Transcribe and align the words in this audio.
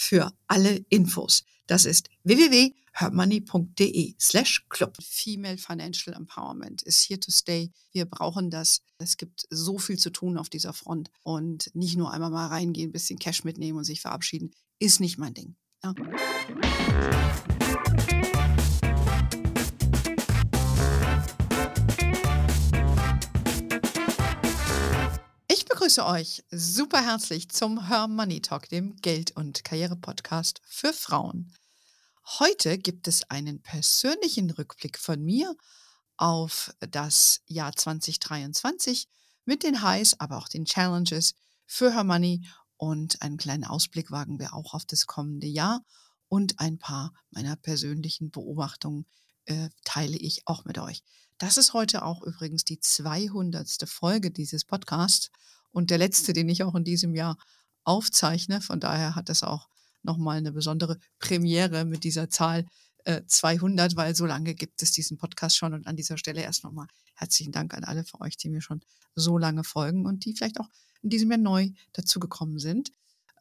für 0.00 0.32
alle 0.46 0.76
Infos. 0.88 1.44
Das 1.66 1.84
ist 1.84 2.08
www.hermoney.de 2.24 4.14
slash 4.18 4.64
club. 4.70 4.96
Female 5.02 5.58
Financial 5.58 6.16
Empowerment 6.16 6.82
is 6.84 7.06
here 7.06 7.20
to 7.20 7.30
stay. 7.30 7.70
Wir 7.92 8.06
brauchen 8.06 8.48
das. 8.48 8.80
Es 8.96 9.18
gibt 9.18 9.46
so 9.50 9.78
viel 9.78 9.98
zu 9.98 10.08
tun 10.08 10.38
auf 10.38 10.48
dieser 10.48 10.72
Front 10.72 11.10
und 11.22 11.70
nicht 11.74 11.98
nur 11.98 12.12
einmal 12.12 12.30
mal 12.30 12.46
reingehen, 12.46 12.92
bisschen 12.92 13.18
Cash 13.18 13.44
mitnehmen 13.44 13.76
und 13.76 13.84
sich 13.84 14.00
verabschieden, 14.00 14.52
ist 14.78 15.00
nicht 15.00 15.18
mein 15.18 15.34
Ding. 15.34 15.56
Ja. 15.84 15.94
Begrüße 25.64 26.06
euch 26.06 26.44
super 26.50 27.02
herzlich 27.04 27.48
zum 27.48 27.88
Her 27.88 28.08
Money 28.08 28.40
Talk, 28.40 28.68
dem 28.68 28.96
Geld- 28.96 29.32
und 29.36 29.64
Karriere-Podcast 29.64 30.60
für 30.64 30.92
Frauen. 30.92 31.52
Heute 32.38 32.78
gibt 32.78 33.08
es 33.08 33.28
einen 33.30 33.62
persönlichen 33.62 34.50
Rückblick 34.50 34.98
von 34.98 35.22
mir 35.22 35.56
auf 36.16 36.72
das 36.78 37.40
Jahr 37.46 37.74
2023 37.74 39.08
mit 39.44 39.62
den 39.62 39.82
Highs, 39.82 40.18
aber 40.20 40.38
auch 40.38 40.48
den 40.48 40.64
Challenges 40.64 41.34
für 41.66 41.92
Her 41.92 42.04
Money 42.04 42.46
und 42.76 43.20
einen 43.22 43.36
kleinen 43.36 43.64
Ausblick 43.64 44.10
wagen 44.10 44.38
wir 44.38 44.54
auch 44.54 44.74
auf 44.74 44.84
das 44.86 45.06
kommende 45.06 45.46
Jahr 45.46 45.84
und 46.28 46.60
ein 46.60 46.78
paar 46.78 47.12
meiner 47.30 47.56
persönlichen 47.56 48.30
Beobachtungen 48.30 49.06
äh, 49.46 49.68
teile 49.84 50.16
ich 50.16 50.46
auch 50.46 50.64
mit 50.64 50.78
euch. 50.78 51.02
Das 51.38 51.56
ist 51.56 51.72
heute 51.72 52.04
auch 52.04 52.22
übrigens 52.22 52.64
die 52.64 52.80
200. 52.80 53.88
Folge 53.88 54.30
dieses 54.30 54.64
Podcasts 54.64 55.30
und 55.72 55.90
der 55.90 55.98
letzte, 55.98 56.32
den 56.32 56.48
ich 56.48 56.62
auch 56.62 56.74
in 56.74 56.84
diesem 56.84 57.14
Jahr 57.14 57.36
aufzeichne. 57.84 58.60
Von 58.60 58.80
daher 58.80 59.14
hat 59.14 59.28
das 59.28 59.42
auch 59.42 59.68
nochmal 60.02 60.38
eine 60.38 60.52
besondere 60.52 60.98
Premiere 61.18 61.84
mit 61.84 62.04
dieser 62.04 62.30
Zahl 62.30 62.66
äh, 63.04 63.22
200, 63.26 63.96
weil 63.96 64.14
so 64.14 64.26
lange 64.26 64.54
gibt 64.54 64.82
es 64.82 64.92
diesen 64.92 65.16
Podcast 65.16 65.56
schon. 65.56 65.74
Und 65.74 65.86
an 65.86 65.96
dieser 65.96 66.18
Stelle 66.18 66.42
erst 66.42 66.64
nochmal 66.64 66.86
herzlichen 67.14 67.52
Dank 67.52 67.74
an 67.74 67.84
alle 67.84 68.04
von 68.04 68.20
euch, 68.22 68.36
die 68.36 68.48
mir 68.48 68.60
schon 68.62 68.80
so 69.14 69.38
lange 69.38 69.64
folgen 69.64 70.06
und 70.06 70.24
die 70.24 70.34
vielleicht 70.34 70.60
auch 70.60 70.68
in 71.02 71.10
diesem 71.10 71.30
Jahr 71.30 71.38
neu 71.38 71.70
dazugekommen 71.92 72.58
sind. 72.58 72.92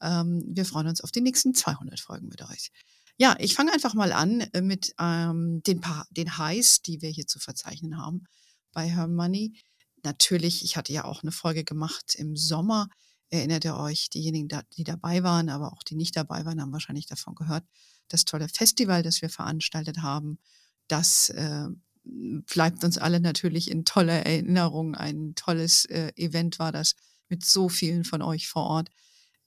Ähm, 0.01 0.43
wir 0.47 0.65
freuen 0.65 0.87
uns 0.87 1.01
auf 1.01 1.11
die 1.11 1.21
nächsten 1.21 1.53
200 1.53 1.99
Folgen 1.99 2.27
mit 2.27 2.41
euch. 2.49 2.71
Ja, 3.17 3.35
ich 3.37 3.53
fange 3.53 3.73
einfach 3.73 3.93
mal 3.93 4.13
an 4.13 4.41
äh, 4.53 4.61
mit 4.61 4.93
ähm, 4.97 5.61
den, 5.63 5.81
paar, 5.81 6.07
den 6.09 6.37
Highs, 6.37 6.81
die 6.81 7.01
wir 7.01 7.09
hier 7.09 7.27
zu 7.27 7.39
verzeichnen 7.39 7.97
haben 7.97 8.23
bei 8.71 8.89
Her 8.89 9.07
Money 9.07 9.59
natürlich, 10.03 10.63
ich 10.63 10.77
hatte 10.77 10.93
ja 10.93 11.05
auch 11.05 11.23
eine 11.23 11.31
Folge 11.31 11.63
gemacht 11.63 12.15
im 12.15 12.35
Sommer. 12.35 12.89
Erinnert 13.29 13.65
ihr 13.65 13.77
euch, 13.77 14.09
diejenigen, 14.09 14.47
die 14.75 14.83
dabei 14.83 15.23
waren, 15.23 15.49
aber 15.49 15.73
auch 15.73 15.83
die 15.83 15.95
nicht 15.95 16.15
dabei 16.15 16.45
waren, 16.45 16.61
haben 16.61 16.71
wahrscheinlich 16.71 17.05
davon 17.05 17.35
gehört. 17.35 17.63
Das 18.07 18.25
tolle 18.25 18.49
Festival, 18.49 19.03
das 19.03 19.21
wir 19.21 19.29
veranstaltet 19.29 20.01
haben, 20.01 20.39
das 20.87 21.29
äh, 21.29 21.67
bleibt 22.03 22.83
uns 22.83 22.97
alle 22.97 23.19
natürlich 23.19 23.69
in 23.69 23.85
toller 23.85 24.25
Erinnerung. 24.25 24.95
Ein 24.95 25.35
tolles 25.35 25.85
äh, 25.85 26.11
Event 26.15 26.57
war 26.59 26.71
das 26.71 26.95
mit 27.27 27.45
so 27.45 27.69
vielen 27.69 28.03
von 28.03 28.21
euch 28.21 28.47
vor 28.47 28.63
Ort. 28.63 28.89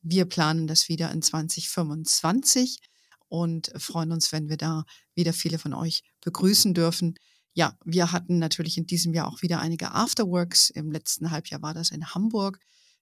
Wir 0.01 0.25
planen 0.25 0.67
das 0.67 0.89
wieder 0.89 1.11
in 1.11 1.23
2025 1.23 2.81
und 3.29 3.73
freuen 3.77 4.13
uns, 4.13 4.31
wenn 4.31 4.49
wir 4.49 4.57
da 4.57 4.85
wieder 5.15 5.33
viele 5.33 5.59
von 5.59 5.75
euch 5.75 6.03
begrüßen 6.21 6.75
dürfen 6.75 7.15
ja, 7.55 7.77
wir 7.85 8.13
hatten 8.13 8.39
natürlich 8.39 8.79
in 8.79 8.87
diesem 8.87 9.13
Jahr 9.13 9.29
auch 9.29 9.43
wieder 9.43 9.61
einige 9.61 9.93
Afterworks. 9.93 10.71
Im 10.71 10.91
letzten 10.91 11.31
Halbjahr 11.31 11.61
war 11.63 11.75
das 11.75 11.91
in 11.91 12.15
Hamburg 12.15 12.59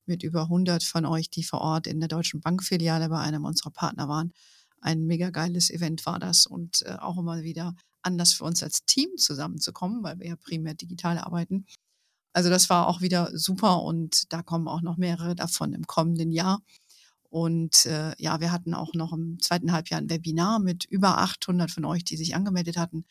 mit 0.07 0.23
über 0.25 0.43
100 0.43 0.83
von 0.83 1.07
euch, 1.07 1.31
die 1.31 1.45
vor 1.45 1.61
Ort 1.61 1.87
in 1.87 2.01
der 2.01 2.09
Deutschen 2.09 2.41
Bankfiliale 2.41 3.09
bei 3.09 3.21
einem 3.21 3.45
unserer 3.45 3.71
Partner 3.71 4.09
waren. 4.09 4.33
Ein 4.81 5.07
mega 5.07 5.31
geiles 5.31 5.71
Event 5.71 6.05
war 6.05 6.19
das 6.19 6.47
und 6.47 6.83
äh, 6.83 6.97
auch 6.99 7.19
immer 7.19 7.43
wieder 7.43 7.77
anders 8.03 8.33
für 8.33 8.45
uns 8.45 8.63
als 8.63 8.85
Team 8.87 9.11
zusammenzukommen, 9.19 10.03
weil 10.03 10.19
wir 10.19 10.27
ja 10.27 10.37
primär 10.37 10.75
digital 10.75 11.19
arbeiten. 11.19 11.67
Also 12.33 12.49
das 12.51 12.71
war 12.71 12.89
auch 12.89 13.01
wieder 13.01 13.31
super 13.37 13.83
und 13.83 14.33
da 14.33 14.43
kommen 14.43 14.69
auch 14.69 14.83
noch 14.83 14.97
mehrere 14.97 15.35
davon 15.35 15.75
im 15.75 15.87
kommenden 15.87 16.33
Jahr. 16.33 16.61
Und 17.29 17.87
äh, 17.87 18.15
ja, 18.19 18.41
wir 18.41 18.51
hatten 18.51 18.75
auch 18.75 18.95
noch 18.95 19.13
im 19.13 19.39
zweiten 19.41 19.71
Halbjahr 19.71 20.01
ein 20.01 20.11
Webinar 20.11 20.59
mit 20.59 20.87
über 20.87 21.19
800 21.19 21.71
von 21.71 21.85
euch, 21.85 22.03
die 22.03 22.17
sich 22.17 22.35
angemeldet 22.35 22.77
hatten 22.77 23.05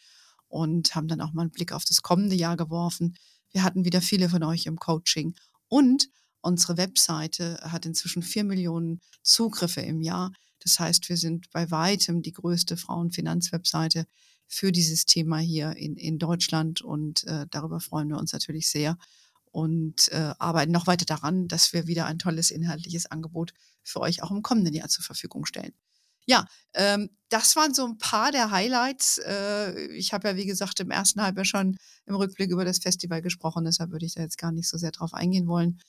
und 0.50 0.94
haben 0.96 1.08
dann 1.08 1.22
auch 1.22 1.32
mal 1.32 1.44
einen 1.44 1.52
Blick 1.52 1.72
auf 1.72 1.86
das 1.86 2.02
kommende 2.02 2.36
Jahr 2.36 2.58
geworfen. 2.58 3.16
Wir 3.52 3.64
hatten 3.64 3.86
wieder 3.86 4.02
viele 4.02 4.30
von 4.30 4.44
euch 4.44 4.66
im 4.66 4.78
Coaching 4.78 5.36
und 5.68 6.10
unsere 6.42 6.78
Webseite 6.78 7.60
hat 7.62 7.86
inzwischen 7.86 8.24
vier 8.24 8.44
Millionen 8.44 9.00
Zugriffe 9.24 9.82
im 9.82 10.02
Jahr. 10.02 10.34
Das 10.60 10.80
heißt, 10.80 11.10
wir 11.10 11.18
sind 11.18 11.50
bei 11.52 11.72
weitem 11.72 12.22
die 12.22 12.34
größte 12.34 12.76
Frauenfinanzwebseite 12.76 14.06
für 14.48 14.72
dieses 14.72 15.06
Thema 15.06 15.38
hier 15.38 15.78
in, 15.78 15.96
in 15.96 16.18
Deutschland 16.18 16.82
und 16.82 17.24
äh, 17.26 17.46
darüber 17.50 17.80
freuen 17.80 18.10
wir 18.10 18.18
uns 18.18 18.34
natürlich 18.34 18.68
sehr 18.68 18.98
und 19.52 20.10
äh, 20.12 20.34
arbeiten 20.40 20.72
noch 20.72 20.88
weiter 20.88 21.06
daran, 21.06 21.48
dass 21.48 21.74
wir 21.74 21.88
wieder 21.88 22.06
ein 22.06 22.20
tolles 22.20 22.52
inhaltliches 22.52 23.06
Angebot 23.08 23.54
für 23.84 24.02
euch 24.02 24.22
auch 24.24 24.32
im 24.32 24.42
kommenden 24.42 24.74
Jahr 24.74 24.90
zur 24.90 25.04
Verfügung 25.04 25.46
stellen. 25.46 25.74
Ja, 26.30 26.46
ähm, 26.76 27.10
das 27.30 27.56
waren 27.56 27.74
so 27.74 27.84
ein 27.88 27.98
paar 27.98 28.32
der 28.32 28.52
Highlights. 28.52 29.18
Äh, 29.18 29.88
ich 29.94 30.14
habe 30.14 30.28
ja, 30.28 30.36
wie 30.36 30.46
gesagt, 30.46 30.80
im 30.80 30.92
ersten 30.92 31.24
Halbjahr 31.24 31.44
schon 31.44 31.76
im 32.06 32.14
Rückblick 32.16 32.52
über 32.52 32.64
das 32.64 32.78
Festival 32.78 33.24
gesprochen, 33.24 33.66
deshalb 33.66 33.90
würde 33.90 34.06
ich 34.06 34.14
da 34.14 34.22
jetzt 34.22 34.38
gar 34.38 34.52
nicht 34.52 34.70
so 34.70 34.78
sehr 34.78 34.92
drauf 34.92 35.16
eingehen 35.16 35.48
wollen 35.48 35.80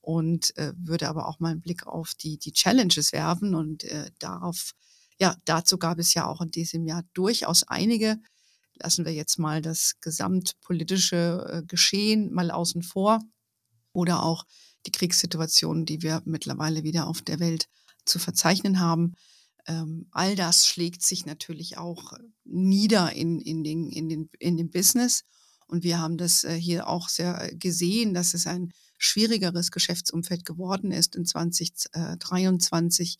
und 0.00 0.56
äh, 0.56 0.72
würde 0.76 1.08
aber 1.08 1.26
auch 1.26 1.40
mal 1.40 1.50
einen 1.50 1.62
Blick 1.62 1.84
auf 1.88 2.14
die, 2.14 2.38
die 2.38 2.52
Challenges 2.52 3.12
werfen 3.12 3.56
und 3.56 3.82
äh, 3.84 4.12
darauf, 4.20 4.70
ja, 5.18 5.34
dazu 5.44 5.78
gab 5.78 5.98
es 5.98 6.14
ja 6.14 6.26
auch 6.26 6.40
in 6.42 6.52
diesem 6.52 6.86
Jahr 6.86 7.02
durchaus 7.12 7.64
einige. 7.64 8.20
Lassen 8.74 9.04
wir 9.04 9.12
jetzt 9.12 9.40
mal 9.40 9.62
das 9.62 9.94
gesamtpolitische 10.00 11.44
äh, 11.50 11.66
Geschehen 11.66 12.32
mal 12.32 12.52
außen 12.52 12.84
vor 12.84 13.18
oder 13.92 14.22
auch 14.22 14.44
die 14.86 14.92
Kriegssituationen, 14.92 15.86
die 15.86 16.02
wir 16.02 16.22
mittlerweile 16.24 16.84
wieder 16.84 17.08
auf 17.08 17.20
der 17.20 17.40
Welt 17.40 17.66
zu 18.04 18.20
verzeichnen 18.20 18.78
haben 18.78 19.16
ähm, 19.68 20.06
all 20.10 20.34
das 20.34 20.66
schlägt 20.66 21.02
sich 21.02 21.26
natürlich 21.26 21.76
auch 21.76 22.14
nieder 22.44 23.12
in, 23.12 23.38
in, 23.40 23.62
den, 23.62 23.90
in, 23.90 24.08
den, 24.08 24.30
in 24.38 24.56
dem 24.56 24.70
Business. 24.70 25.24
Und 25.66 25.84
wir 25.84 26.00
haben 26.00 26.16
das 26.16 26.44
äh, 26.44 26.54
hier 26.54 26.88
auch 26.88 27.08
sehr 27.08 27.50
gesehen, 27.54 28.14
dass 28.14 28.32
es 28.32 28.46
ein 28.46 28.72
schwierigeres 28.96 29.70
Geschäftsumfeld 29.70 30.46
geworden 30.46 30.90
ist 30.90 31.14
in 31.14 31.26
2023 31.26 33.18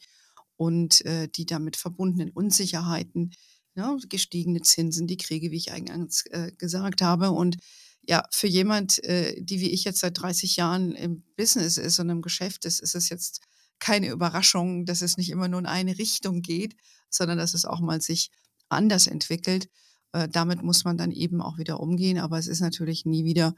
und 0.56 1.04
äh, 1.04 1.28
die 1.28 1.44
damit 1.44 1.76
verbundenen 1.76 2.30
Unsicherheiten, 2.30 3.32
ja, 3.74 3.92
ne, 3.92 4.00
gestiegene 4.08 4.62
Zinsen, 4.62 5.06
die 5.06 5.18
Kriege, 5.18 5.50
wie 5.50 5.56
ich 5.56 5.70
eingangs 5.70 6.24
äh, 6.30 6.50
gesagt 6.56 7.02
habe. 7.02 7.30
Und 7.30 7.58
ja, 8.02 8.24
für 8.30 8.46
jemand, 8.46 9.04
äh, 9.04 9.40
die 9.40 9.60
wie 9.60 9.70
ich 9.70 9.84
jetzt 9.84 10.00
seit 10.00 10.18
30 10.18 10.56
Jahren 10.56 10.92
im 10.92 11.22
Business 11.36 11.76
ist 11.76 11.98
und 12.00 12.08
im 12.08 12.22
Geschäft 12.22 12.64
ist, 12.64 12.80
ist 12.80 12.94
es 12.94 13.10
jetzt 13.10 13.42
keine 13.78 14.08
Überraschung, 14.08 14.84
dass 14.84 15.02
es 15.02 15.16
nicht 15.16 15.30
immer 15.30 15.48
nur 15.48 15.60
in 15.60 15.66
eine 15.66 15.98
Richtung 15.98 16.42
geht, 16.42 16.76
sondern 17.10 17.38
dass 17.38 17.54
es 17.54 17.64
auch 17.64 17.80
mal 17.80 18.00
sich 18.00 18.30
anders 18.68 19.06
entwickelt. 19.06 19.68
Äh, 20.12 20.28
damit 20.28 20.62
muss 20.62 20.84
man 20.84 20.96
dann 20.96 21.12
eben 21.12 21.40
auch 21.40 21.58
wieder 21.58 21.80
umgehen. 21.80 22.18
Aber 22.18 22.38
es 22.38 22.46
ist 22.46 22.60
natürlich 22.60 23.04
nie 23.04 23.24
wieder 23.24 23.54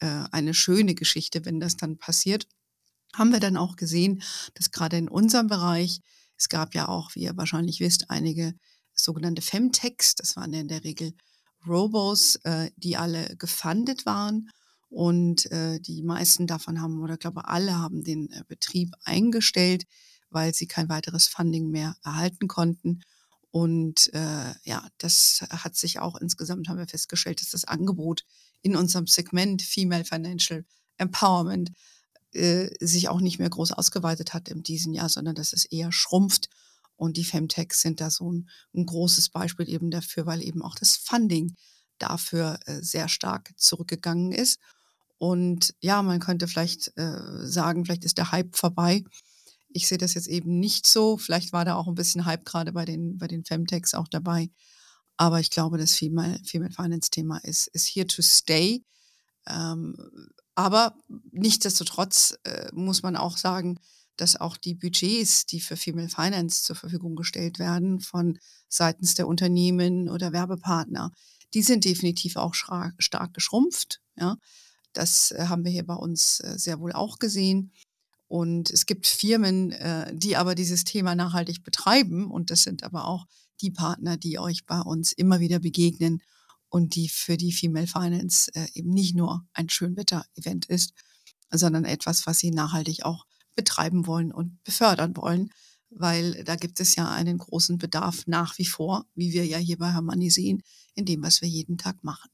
äh, 0.00 0.24
eine 0.32 0.54
schöne 0.54 0.94
Geschichte, 0.94 1.44
wenn 1.44 1.60
das 1.60 1.76
dann 1.76 1.98
passiert. 1.98 2.46
Haben 3.14 3.32
wir 3.32 3.40
dann 3.40 3.56
auch 3.56 3.76
gesehen, 3.76 4.22
dass 4.54 4.70
gerade 4.70 4.96
in 4.96 5.08
unserem 5.08 5.46
Bereich, 5.46 6.00
es 6.36 6.48
gab 6.48 6.74
ja 6.74 6.88
auch, 6.88 7.14
wie 7.14 7.20
ihr 7.20 7.36
wahrscheinlich 7.36 7.80
wisst, 7.80 8.10
einige 8.10 8.54
sogenannte 8.94 9.42
Femtechs, 9.42 10.14
das 10.14 10.36
waren 10.36 10.52
ja 10.52 10.60
in 10.60 10.68
der 10.68 10.84
Regel 10.84 11.14
Robos, 11.66 12.36
äh, 12.44 12.70
die 12.76 12.96
alle 12.96 13.36
gefundet 13.36 14.06
waren 14.06 14.50
und 14.94 15.50
äh, 15.50 15.80
die 15.80 16.02
meisten 16.02 16.46
davon 16.46 16.80
haben, 16.80 17.02
oder 17.02 17.16
glaube 17.16 17.48
alle 17.48 17.76
haben 17.80 18.04
den 18.04 18.30
äh, 18.30 18.44
Betrieb 18.46 18.94
eingestellt, 19.02 19.86
weil 20.30 20.54
sie 20.54 20.68
kein 20.68 20.88
weiteres 20.88 21.26
Funding 21.26 21.68
mehr 21.68 21.96
erhalten 22.04 22.46
konnten. 22.46 23.00
Und 23.50 24.14
äh, 24.14 24.54
ja, 24.62 24.86
das 24.98 25.44
hat 25.50 25.74
sich 25.74 25.98
auch 25.98 26.14
insgesamt, 26.16 26.68
haben 26.68 26.78
wir 26.78 26.86
festgestellt, 26.86 27.40
dass 27.40 27.50
das 27.50 27.64
Angebot 27.64 28.22
in 28.62 28.76
unserem 28.76 29.08
Segment 29.08 29.62
Female 29.62 30.04
Financial 30.04 30.64
Empowerment 30.96 31.72
äh, 32.32 32.68
sich 32.78 33.08
auch 33.08 33.20
nicht 33.20 33.40
mehr 33.40 33.50
groß 33.50 33.72
ausgeweitet 33.72 34.32
hat 34.32 34.48
in 34.48 34.62
diesem 34.62 34.92
Jahr, 34.92 35.08
sondern 35.08 35.34
dass 35.34 35.52
es 35.52 35.64
eher 35.64 35.90
schrumpft. 35.90 36.48
Und 36.94 37.16
die 37.16 37.24
Femtechs 37.24 37.80
sind 37.80 38.00
da 38.00 38.10
so 38.10 38.30
ein, 38.30 38.48
ein 38.74 38.86
großes 38.86 39.30
Beispiel 39.30 39.68
eben 39.68 39.90
dafür, 39.90 40.24
weil 40.26 40.40
eben 40.40 40.62
auch 40.62 40.76
das 40.76 40.96
Funding 40.96 41.56
dafür 41.98 42.60
äh, 42.66 42.80
sehr 42.80 43.08
stark 43.08 43.50
zurückgegangen 43.56 44.30
ist. 44.30 44.60
Und 45.18 45.74
ja, 45.80 46.02
man 46.02 46.20
könnte 46.20 46.48
vielleicht 46.48 46.92
äh, 46.96 47.46
sagen, 47.46 47.84
vielleicht 47.84 48.04
ist 48.04 48.18
der 48.18 48.32
Hype 48.32 48.56
vorbei. 48.56 49.04
Ich 49.68 49.88
sehe 49.88 49.98
das 49.98 50.14
jetzt 50.14 50.28
eben 50.28 50.58
nicht 50.58 50.86
so. 50.86 51.16
Vielleicht 51.16 51.52
war 51.52 51.64
da 51.64 51.76
auch 51.76 51.88
ein 51.88 51.94
bisschen 51.94 52.24
Hype 52.26 52.44
gerade 52.44 52.72
bei 52.72 52.84
den, 52.84 53.18
bei 53.18 53.26
den 53.26 53.44
Femtechs 53.44 53.94
auch 53.94 54.08
dabei. 54.08 54.50
Aber 55.16 55.40
ich 55.40 55.50
glaube, 55.50 55.78
das 55.78 55.94
Female, 55.94 56.40
Female 56.44 56.72
Finance 56.72 57.10
Thema 57.10 57.38
ist, 57.38 57.68
ist 57.68 57.88
here 57.88 58.06
to 58.06 58.22
stay. 58.22 58.84
Ähm, 59.46 59.96
aber 60.54 60.96
nichtsdestotrotz 61.32 62.36
äh, 62.44 62.68
muss 62.72 63.02
man 63.02 63.16
auch 63.16 63.36
sagen, 63.36 63.78
dass 64.16 64.40
auch 64.40 64.56
die 64.56 64.74
Budgets, 64.74 65.46
die 65.46 65.60
für 65.60 65.76
Female 65.76 66.08
Finance 66.08 66.62
zur 66.62 66.76
Verfügung 66.76 67.16
gestellt 67.16 67.58
werden 67.58 68.00
von 68.00 68.38
seitens 68.68 69.14
der 69.14 69.26
Unternehmen 69.26 70.08
oder 70.08 70.32
Werbepartner, 70.32 71.10
die 71.52 71.62
sind 71.62 71.84
definitiv 71.84 72.36
auch 72.36 72.54
stark 72.54 73.34
geschrumpft. 73.34 74.00
Ja, 74.16 74.36
das 74.94 75.32
äh, 75.32 75.46
haben 75.48 75.64
wir 75.64 75.72
hier 75.72 75.86
bei 75.86 75.94
uns 75.94 76.40
äh, 76.40 76.58
sehr 76.58 76.80
wohl 76.80 76.92
auch 76.92 77.18
gesehen. 77.18 77.72
Und 78.26 78.70
es 78.70 78.86
gibt 78.86 79.06
Firmen, 79.06 79.72
äh, 79.72 80.14
die 80.16 80.36
aber 80.36 80.54
dieses 80.54 80.84
Thema 80.84 81.14
nachhaltig 81.14 81.62
betreiben. 81.62 82.30
Und 82.30 82.50
das 82.50 82.62
sind 82.62 82.82
aber 82.82 83.06
auch 83.06 83.26
die 83.60 83.70
Partner, 83.70 84.16
die 84.16 84.38
euch 84.38 84.66
bei 84.66 84.80
uns 84.80 85.12
immer 85.12 85.40
wieder 85.40 85.58
begegnen 85.58 86.22
und 86.68 86.96
die 86.96 87.08
für 87.08 87.36
die 87.36 87.52
Female 87.52 87.86
Finance 87.86 88.50
eben 88.74 88.90
nicht 88.90 89.14
nur 89.14 89.46
ein 89.52 89.68
Schönwetter-Event 89.68 90.66
ist, 90.66 90.92
sondern 91.52 91.84
etwas, 91.84 92.26
was 92.26 92.40
sie 92.40 92.50
nachhaltig 92.50 93.04
auch 93.04 93.26
betreiben 93.54 94.08
wollen 94.08 94.32
und 94.32 94.62
befördern 94.64 95.16
wollen, 95.16 95.50
weil 95.90 96.42
da 96.42 96.56
gibt 96.56 96.80
es 96.80 96.96
ja 96.96 97.08
einen 97.10 97.38
großen 97.38 97.78
Bedarf 97.78 98.26
nach 98.26 98.58
wie 98.58 98.64
vor, 98.64 99.06
wie 99.14 99.32
wir 99.32 99.46
ja 99.46 99.58
hier 99.58 99.78
bei 99.78 99.92
Hermanni 99.92 100.30
sehen, 100.30 100.64
in 100.94 101.04
dem, 101.04 101.22
was 101.22 101.40
wir 101.40 101.48
jeden 101.48 101.78
Tag 101.78 102.02
machen. 102.02 102.33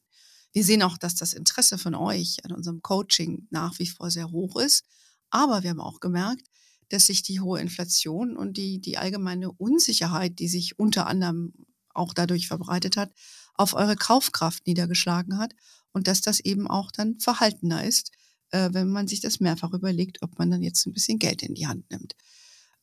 Wir 0.53 0.65
sehen 0.65 0.83
auch, 0.83 0.99
dass 0.99 1.15
das 1.15 1.33
Interesse 1.33 1.79
von 1.79 1.95
euch 1.95 2.45
an 2.45 2.53
unserem 2.53 2.83
Coaching 2.83 3.47
nach 3.51 3.79
wie 3.79 3.87
vor 3.87 4.11
sehr 4.11 4.31
hoch 4.31 4.57
ist. 4.57 4.85
Aber 5.31 5.63
wir 5.63 5.71
haben 5.71 5.81
auch 5.81 6.01
gemerkt, 6.01 6.47
dass 6.89 7.07
sich 7.07 7.23
die 7.23 7.41
hohe 7.41 7.61
Inflation 7.61 8.37
und 8.37 8.57
die, 8.57 8.81
die 8.81 8.99
allgemeine 8.99 9.53
Unsicherheit, 9.53 10.39
die 10.39 10.49
sich 10.49 10.79
unter 10.79 11.07
anderem 11.07 11.53
auch 11.95 12.13
dadurch 12.15 12.49
verbreitet 12.49 12.97
hat, 12.97 13.13
auf 13.55 13.75
eure 13.75 13.97
Kaufkraft 13.97 14.67
niedergeschlagen 14.67 15.39
hat 15.39 15.55
und 15.93 16.09
dass 16.09 16.21
das 16.21 16.41
eben 16.41 16.67
auch 16.67 16.91
dann 16.91 17.19
verhaltener 17.21 17.85
ist, 17.85 18.11
äh, 18.51 18.71
wenn 18.73 18.91
man 18.91 19.07
sich 19.07 19.21
das 19.21 19.41
mehrfach 19.41 19.73
überlegt, 19.73 20.23
ob 20.23 20.39
man 20.39 20.51
dann 20.51 20.63
jetzt 20.63 20.87
ein 20.87 20.93
bisschen 20.93 21.19
Geld 21.19 21.43
in 21.43 21.55
die 21.55 21.67
Hand 21.67 21.91
nimmt. 21.91 22.15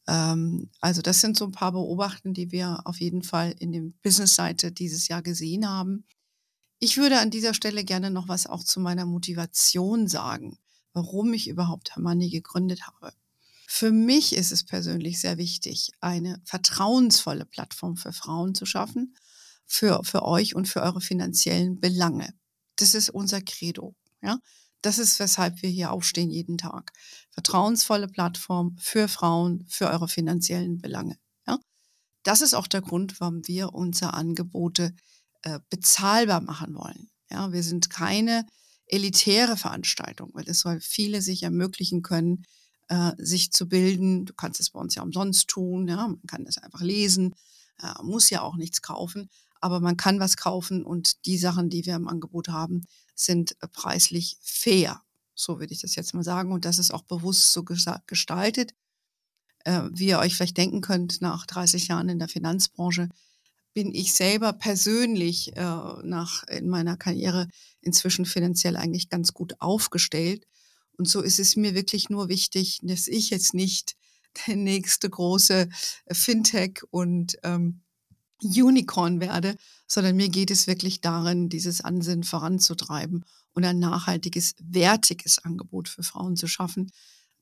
Ähm, 0.08 0.70
also 0.80 1.02
das 1.02 1.22
sind 1.22 1.38
so 1.38 1.46
ein 1.46 1.52
paar 1.52 1.74
Beobachten, 1.74 2.34
die 2.34 2.52
wir 2.52 2.82
auf 2.86 3.00
jeden 3.00 3.24
Fall 3.24 3.54
in 3.60 3.72
dem 3.72 3.94
Business-Seite 4.04 4.72
dieses 4.72 5.08
Jahr 5.08 5.22
gesehen 5.22 5.68
haben. 5.68 6.06
Ich 6.80 6.98
würde 6.98 7.20
an 7.20 7.32
dieser 7.32 7.54
Stelle 7.56 7.84
gerne 7.84 8.12
noch 8.12 8.28
was 8.28 8.46
auch 8.46 8.64
zu 8.64 8.80
meiner 8.80 9.06
Motivation 9.06 10.08
sagen, 10.08 10.60
warum 10.94 11.34
ich 11.34 11.48
überhaupt 11.48 11.96
Hermanni 11.96 12.30
gegründet 12.30 12.86
habe. 12.86 13.14
Für 13.68 13.92
mich 13.92 14.36
ist 14.36 14.52
es 14.52 14.64
persönlich 14.64 15.20
sehr 15.20 15.38
wichtig, 15.38 15.92
eine 16.02 16.40
vertrauensvolle 16.46 17.46
Plattform 17.46 17.98
für 17.98 18.14
Frauen 18.14 18.54
zu 18.54 18.66
schaffen, 18.66 19.16
für, 19.66 20.04
für 20.04 20.24
euch 20.24 20.56
und 20.56 20.68
für 20.68 20.82
eure 20.82 21.02
finanziellen 21.02 21.80
Belange. 21.80 22.34
Das 22.78 22.94
ist 22.94 23.10
unser 23.10 23.42
Credo. 23.42 23.96
Ja? 24.22 24.40
Das 24.82 25.00
ist, 25.00 25.20
weshalb 25.20 25.62
wir 25.64 25.70
hier 25.70 25.92
aufstehen 25.92 26.30
jeden 26.30 26.58
Tag. 26.58 26.94
Vertrauensvolle 27.32 28.08
Plattform 28.08 28.78
für 28.80 29.08
Frauen, 29.08 29.66
für 29.68 29.90
eure 29.90 30.08
finanziellen 30.08 30.78
Belange. 30.78 31.18
Ja? 31.48 31.60
Das 32.24 32.42
ist 32.42 32.54
auch 32.54 32.68
der 32.68 32.82
Grund, 32.82 33.20
warum 33.20 33.46
wir 33.48 33.74
unsere 33.74 34.14
Angebote 34.14 34.94
äh, 35.44 35.60
bezahlbar 35.70 36.42
machen 36.42 36.76
wollen. 36.76 37.10
Ja, 37.30 37.52
wir 37.52 37.64
sind 37.64 37.90
keine 37.90 38.46
elitäre 38.86 39.58
Veranstaltung, 39.58 40.32
weil 40.34 40.48
es 40.48 40.60
soll 40.60 40.80
viele 40.80 41.22
sich 41.22 41.44
ermöglichen 41.44 42.02
können, 42.02 42.44
äh, 42.88 43.12
sich 43.18 43.52
zu 43.52 43.68
bilden. 43.68 44.26
Du 44.26 44.34
kannst 44.34 44.60
es 44.60 44.70
bei 44.70 44.80
uns 44.80 44.96
ja 44.96 45.04
umsonst 45.04 45.48
tun, 45.50 45.88
ja, 45.88 46.08
man 46.08 46.22
kann 46.28 46.46
es 46.46 46.58
einfach 46.58 46.82
lesen, 46.82 47.36
äh, 47.82 48.02
muss 48.02 48.30
ja 48.30 48.42
auch 48.42 48.56
nichts 48.56 48.82
kaufen, 48.82 49.30
aber 49.60 49.80
man 49.80 49.98
kann 49.98 50.20
was 50.20 50.38
kaufen 50.38 50.86
und 50.86 51.26
die 51.26 51.38
Sachen, 51.38 51.70
die 51.70 51.86
wir 51.86 51.96
im 51.96 52.08
Angebot 52.08 52.48
haben, 52.48 52.86
sind 53.16 53.56
äh, 53.62 53.68
preislich 53.68 54.38
fair. 54.42 55.02
So 55.36 55.60
würde 55.60 55.74
ich 55.74 55.82
das 55.82 55.96
jetzt 55.96 56.14
mal 56.14 56.24
sagen. 56.24 56.52
Und 56.52 56.66
das 56.66 56.80
ist 56.80 56.92
auch 56.92 57.04
bewusst 57.04 57.54
so 57.54 57.64
gestaltet. 57.64 58.74
Äh, 59.66 59.84
wie 59.92 60.08
ihr 60.08 60.20
euch 60.20 60.36
vielleicht 60.36 60.58
denken 60.58 60.82
könnt, 60.82 61.22
nach 61.22 61.46
30 61.46 61.90
Jahren 61.90 62.10
in 62.10 62.20
der 62.20 62.28
Finanzbranche 62.28 63.10
bin 63.78 63.94
ich 63.94 64.16
selber 64.16 64.54
persönlich 64.54 65.56
äh, 65.56 65.62
nach 65.62 66.44
in 66.48 66.68
meiner 66.68 66.98
Karriere 66.98 67.48
inzwischen 67.80 68.26
finanziell 68.26 68.76
eigentlich 68.76 69.08
ganz 69.08 69.36
gut 69.36 69.54
aufgestellt. 69.60 70.48
Und 70.98 71.08
so 71.08 71.22
ist 71.22 71.38
es 71.38 71.56
mir 71.56 71.76
wirklich 71.76 72.10
nur 72.10 72.28
wichtig, 72.28 72.80
dass 72.82 73.08
ich 73.08 73.30
jetzt 73.30 73.54
nicht 73.54 73.96
der 74.48 74.56
nächste 74.56 75.08
große 75.08 75.70
Fintech 76.12 76.82
und 76.90 77.38
ähm, 77.44 77.82
Unicorn 78.42 79.20
werde, 79.20 79.56
sondern 79.86 80.16
mir 80.16 80.30
geht 80.30 80.50
es 80.50 80.66
wirklich 80.66 81.00
darin, 81.02 81.48
dieses 81.48 81.82
Ansinnen 81.82 82.24
voranzutreiben 82.24 83.26
und 83.54 83.64
ein 83.64 83.78
nachhaltiges, 83.78 84.56
wertiges 84.60 85.38
Angebot 85.38 85.88
für 85.88 86.02
Frauen 86.02 86.36
zu 86.36 86.48
schaffen, 86.48 86.92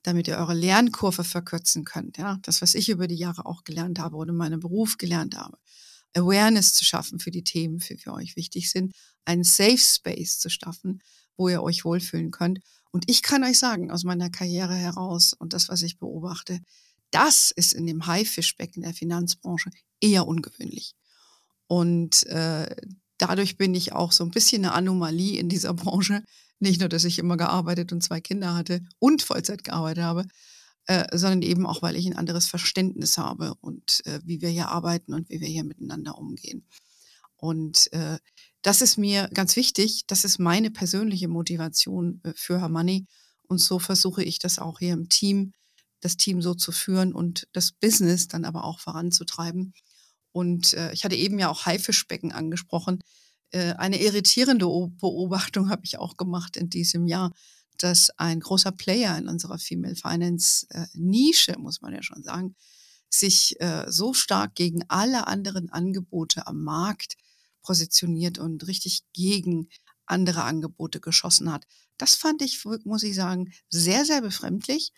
damit 0.03 0.27
ihr 0.27 0.35
eure 0.35 0.53
Lernkurve 0.53 1.23
verkürzen 1.23 1.85
könnt. 1.85 2.17
Ja, 2.17 2.39
das, 2.41 2.61
was 2.61 2.75
ich 2.75 2.89
über 2.89 3.07
die 3.07 3.15
Jahre 3.15 3.45
auch 3.45 3.63
gelernt 3.63 3.99
habe 3.99 4.17
oder 4.17 4.31
in 4.31 4.37
meinem 4.37 4.59
Beruf 4.59 4.97
gelernt 4.97 5.37
habe. 5.37 5.57
Awareness 6.15 6.73
zu 6.73 6.85
schaffen 6.85 7.19
für 7.19 7.31
die 7.31 7.43
Themen, 7.43 7.79
die 7.79 7.97
für 7.97 8.13
euch 8.13 8.35
wichtig 8.35 8.71
sind, 8.71 8.93
einen 9.25 9.43
Safe 9.43 9.77
Space 9.77 10.39
zu 10.39 10.49
schaffen, 10.49 11.01
wo 11.37 11.49
ihr 11.49 11.61
euch 11.61 11.85
wohlfühlen 11.85 12.31
könnt. 12.31 12.59
Und 12.91 13.09
ich 13.09 13.21
kann 13.21 13.43
euch 13.43 13.59
sagen, 13.59 13.91
aus 13.91 14.03
meiner 14.03 14.29
Karriere 14.29 14.75
heraus 14.75 15.33
und 15.33 15.53
das, 15.53 15.67
was 15.69 15.81
ich 15.81 15.99
beobachte, 15.99 16.61
das 17.11 17.51
ist 17.51 17.73
in 17.73 17.85
dem 17.85 18.07
Haifischbecken 18.07 18.83
der 18.83 18.93
Finanzbranche 18.93 19.69
eher 19.99 20.27
ungewöhnlich. 20.27 20.95
Und 21.67 22.25
äh, 22.27 22.75
dadurch 23.17 23.57
bin 23.57 23.73
ich 23.73 23.93
auch 23.93 24.11
so 24.11 24.23
ein 24.23 24.31
bisschen 24.31 24.65
eine 24.65 24.73
Anomalie 24.73 25.39
in 25.39 25.49
dieser 25.49 25.73
Branche. 25.73 26.23
Nicht 26.59 26.79
nur, 26.79 26.89
dass 26.89 27.03
ich 27.03 27.19
immer 27.19 27.37
gearbeitet 27.37 27.91
und 27.91 28.01
zwei 28.01 28.21
Kinder 28.21 28.55
hatte 28.55 28.81
und 28.99 29.21
Vollzeit 29.21 29.63
gearbeitet 29.63 30.03
habe, 30.03 30.25
äh, 30.87 31.17
sondern 31.17 31.41
eben 31.41 31.65
auch, 31.65 31.81
weil 31.81 31.95
ich 31.95 32.05
ein 32.05 32.15
anderes 32.15 32.47
Verständnis 32.47 33.17
habe 33.17 33.55
und 33.61 34.05
äh, 34.05 34.19
wie 34.23 34.41
wir 34.41 34.49
hier 34.49 34.69
arbeiten 34.69 35.13
und 35.13 35.29
wie 35.29 35.41
wir 35.41 35.47
hier 35.47 35.63
miteinander 35.63 36.17
umgehen. 36.17 36.67
Und 37.37 37.91
äh, 37.93 38.17
das 38.61 38.81
ist 38.81 38.97
mir 38.97 39.29
ganz 39.33 39.55
wichtig. 39.55 40.05
Das 40.07 40.25
ist 40.25 40.39
meine 40.39 40.71
persönliche 40.71 41.27
Motivation 41.27 42.21
äh, 42.23 42.33
für 42.35 42.59
Her 42.59 42.69
Money. 42.69 43.05
Und 43.47 43.59
so 43.59 43.79
versuche 43.79 44.23
ich 44.23 44.39
das 44.39 44.59
auch 44.59 44.79
hier 44.79 44.93
im 44.93 45.09
Team 45.09 45.53
das 46.05 46.17
Team 46.17 46.41
so 46.41 46.53
zu 46.53 46.71
führen 46.71 47.13
und 47.13 47.47
das 47.51 47.71
Business 47.71 48.27
dann 48.27 48.45
aber 48.45 48.63
auch 48.63 48.79
voranzutreiben. 48.79 49.73
Und 50.31 50.73
äh, 50.73 50.93
ich 50.93 51.03
hatte 51.03 51.15
eben 51.15 51.39
ja 51.39 51.49
auch 51.49 51.65
Haifischbecken 51.65 52.31
angesprochen. 52.31 53.03
Äh, 53.51 53.73
eine 53.73 54.01
irritierende 54.01 54.65
Beobachtung 54.65 55.69
habe 55.71 55.81
ich 55.83 55.97
auch 55.97 56.15
gemacht 56.17 56.57
in 56.57 56.69
diesem 56.69 57.07
Jahr, 57.07 57.31
dass 57.83 58.09
ein 58.17 58.39
großer 58.39 58.71
Player 58.71 59.17
in 59.17 59.27
unserer 59.27 59.57
Female 59.57 59.95
Finance 59.95 60.67
äh, 60.69 60.85
Nische, 60.93 61.55
muss 61.57 61.81
man 61.81 61.93
ja 61.93 62.03
schon 62.03 62.23
sagen, 62.23 62.55
sich 63.09 63.59
äh, 63.61 63.85
so 63.87 64.13
stark 64.13 64.55
gegen 64.55 64.83
alle 64.87 65.27
anderen 65.27 65.69
Angebote 65.69 66.47
am 66.47 66.63
Markt 66.63 67.15
positioniert 67.63 68.37
und 68.37 68.67
richtig 68.67 69.03
gegen 69.13 69.69
andere 70.05 70.43
Angebote 70.43 70.99
geschossen 70.99 71.51
hat. 71.51 71.65
Das 71.97 72.15
fand 72.15 72.41
ich, 72.41 72.63
muss 72.83 73.03
ich 73.03 73.15
sagen, 73.15 73.51
sehr, 73.69 74.05
sehr 74.05 74.21
befremdlich 74.21 74.91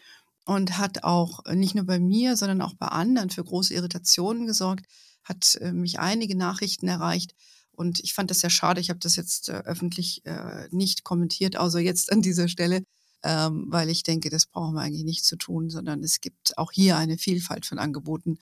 und 0.45 0.77
hat 0.77 1.03
auch 1.03 1.43
nicht 1.53 1.75
nur 1.75 1.85
bei 1.85 1.99
mir, 1.99 2.35
sondern 2.35 2.61
auch 2.61 2.73
bei 2.73 2.87
anderen 2.87 3.29
für 3.29 3.43
große 3.43 3.73
Irritationen 3.73 4.47
gesorgt, 4.47 4.85
hat 5.23 5.55
äh, 5.61 5.71
mich 5.71 5.99
einige 5.99 6.35
Nachrichten 6.37 6.87
erreicht. 6.87 7.35
Und 7.77 7.99
ich 7.99 8.13
fand 8.13 8.31
das 8.31 8.39
sehr 8.39 8.49
schade. 8.49 8.81
Ich 8.81 8.89
habe 8.89 8.99
das 8.99 9.15
jetzt 9.15 9.49
äh, 9.49 9.61
öffentlich 9.65 10.25
äh, 10.25 10.67
nicht 10.71 11.03
kommentiert, 11.03 11.57
außer 11.57 11.79
jetzt 11.79 12.11
an 12.11 12.23
dieser 12.23 12.47
Stelle, 12.47 12.83
ähm, 13.23 13.67
weil 13.69 13.89
ich 13.89 14.01
denke, 14.01 14.31
das 14.31 14.47
brauchen 14.47 14.73
wir 14.73 14.81
eigentlich 14.81 15.03
nicht 15.03 15.23
zu 15.23 15.35
tun, 15.35 15.69
sondern 15.69 16.03
es 16.03 16.19
gibt 16.19 16.57
auch 16.57 16.71
hier 16.71 16.97
eine 16.97 17.19
Vielfalt 17.19 17.67
von 17.67 17.77
Angeboten. 17.77 18.39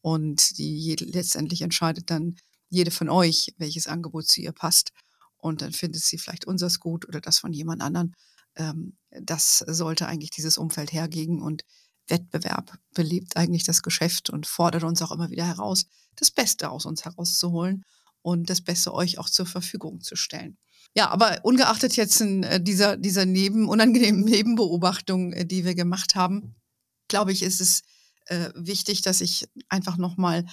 Und 0.00 0.58
die 0.58 0.96
letztendlich 0.98 1.62
entscheidet 1.62 2.10
dann 2.10 2.36
jede 2.70 2.90
von 2.90 3.08
euch, 3.08 3.54
welches 3.56 3.86
Angebot 3.86 4.26
zu 4.26 4.40
ihr 4.40 4.52
passt. 4.52 4.90
Und 5.38 5.62
dann 5.62 5.72
findet 5.72 6.02
sie 6.02 6.18
vielleicht 6.18 6.46
unseres 6.46 6.80
gut 6.80 7.06
oder 7.06 7.20
das 7.20 7.38
von 7.38 7.52
jemand 7.52 7.82
anderen 7.82 8.14
ähm, 8.56 8.96
das 9.10 9.58
sollte 9.58 10.06
eigentlich 10.06 10.30
dieses 10.30 10.58
Umfeld 10.58 10.92
hergeben 10.92 11.40
und 11.40 11.64
Wettbewerb 12.08 12.78
belebt 12.94 13.36
eigentlich 13.36 13.64
das 13.64 13.82
Geschäft 13.82 14.28
und 14.28 14.46
fordert 14.46 14.82
uns 14.82 15.00
auch 15.02 15.12
immer 15.12 15.30
wieder 15.30 15.46
heraus, 15.46 15.86
das 16.16 16.30
Beste 16.30 16.70
aus 16.70 16.84
uns 16.84 17.04
herauszuholen 17.04 17.84
und 18.22 18.48
das 18.50 18.60
Beste 18.60 18.94
euch 18.94 19.18
auch 19.18 19.28
zur 19.28 19.46
Verfügung 19.46 20.00
zu 20.00 20.16
stellen. 20.16 20.56
Ja, 20.94 21.08
aber 21.10 21.40
ungeachtet 21.42 21.96
jetzt 21.96 22.20
äh, 22.20 22.60
dieser, 22.60 22.96
dieser 22.96 23.24
neben, 23.24 23.68
unangenehmen 23.68 24.24
Nebenbeobachtung, 24.24 25.32
äh, 25.32 25.46
die 25.46 25.64
wir 25.64 25.74
gemacht 25.74 26.14
haben, 26.14 26.54
glaube 27.08 27.32
ich, 27.32 27.42
ist 27.42 27.60
es 27.60 27.82
äh, 28.26 28.50
wichtig, 28.54 29.02
dass 29.02 29.20
ich 29.20 29.48
einfach 29.68 29.96
nochmal, 29.96 30.46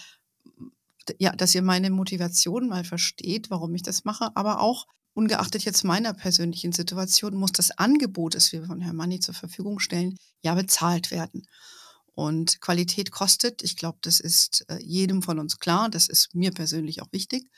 ja, 1.17 1.35
dass 1.35 1.55
ihr 1.55 1.61
meine 1.61 1.89
Motivation 1.89 2.67
mal 2.69 2.83
versteht, 2.83 3.49
warum 3.49 3.75
ich 3.75 3.83
das 3.83 4.05
mache, 4.05 4.35
aber 4.35 4.61
auch 4.61 4.87
ungeachtet 5.13 5.65
jetzt 5.65 5.83
meiner 5.83 6.13
persönlichen 6.13 6.71
Situation 6.71 7.35
muss 7.35 7.51
das 7.51 7.71
Angebot, 7.71 8.35
das 8.35 8.51
wir 8.53 8.65
von 8.65 8.79
Herrn 8.79 8.95
Manni 8.95 9.19
zur 9.19 9.33
Verfügung 9.33 9.79
stellen, 9.79 10.17
ja 10.41 10.55
bezahlt 10.55 11.11
werden. 11.11 11.45
Und 12.15 12.61
Qualität 12.61 13.11
kostet. 13.11 13.63
Ich 13.63 13.75
glaube, 13.75 13.99
das 14.01 14.19
ist 14.19 14.65
äh, 14.69 14.79
jedem 14.81 15.21
von 15.21 15.39
uns 15.39 15.59
klar. 15.59 15.89
Das 15.89 16.07
ist 16.07 16.35
mir 16.35 16.51
persönlich 16.51 17.01
auch 17.01 17.11
wichtig. 17.11 17.49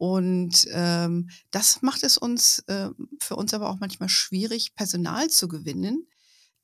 Und 0.00 0.66
ähm, 0.70 1.28
das 1.50 1.82
macht 1.82 2.02
es 2.04 2.16
uns 2.16 2.60
äh, 2.68 2.88
für 3.20 3.36
uns 3.36 3.52
aber 3.52 3.68
auch 3.68 3.80
manchmal 3.80 4.08
schwierig, 4.08 4.74
Personal 4.74 5.28
zu 5.28 5.46
gewinnen, 5.46 6.06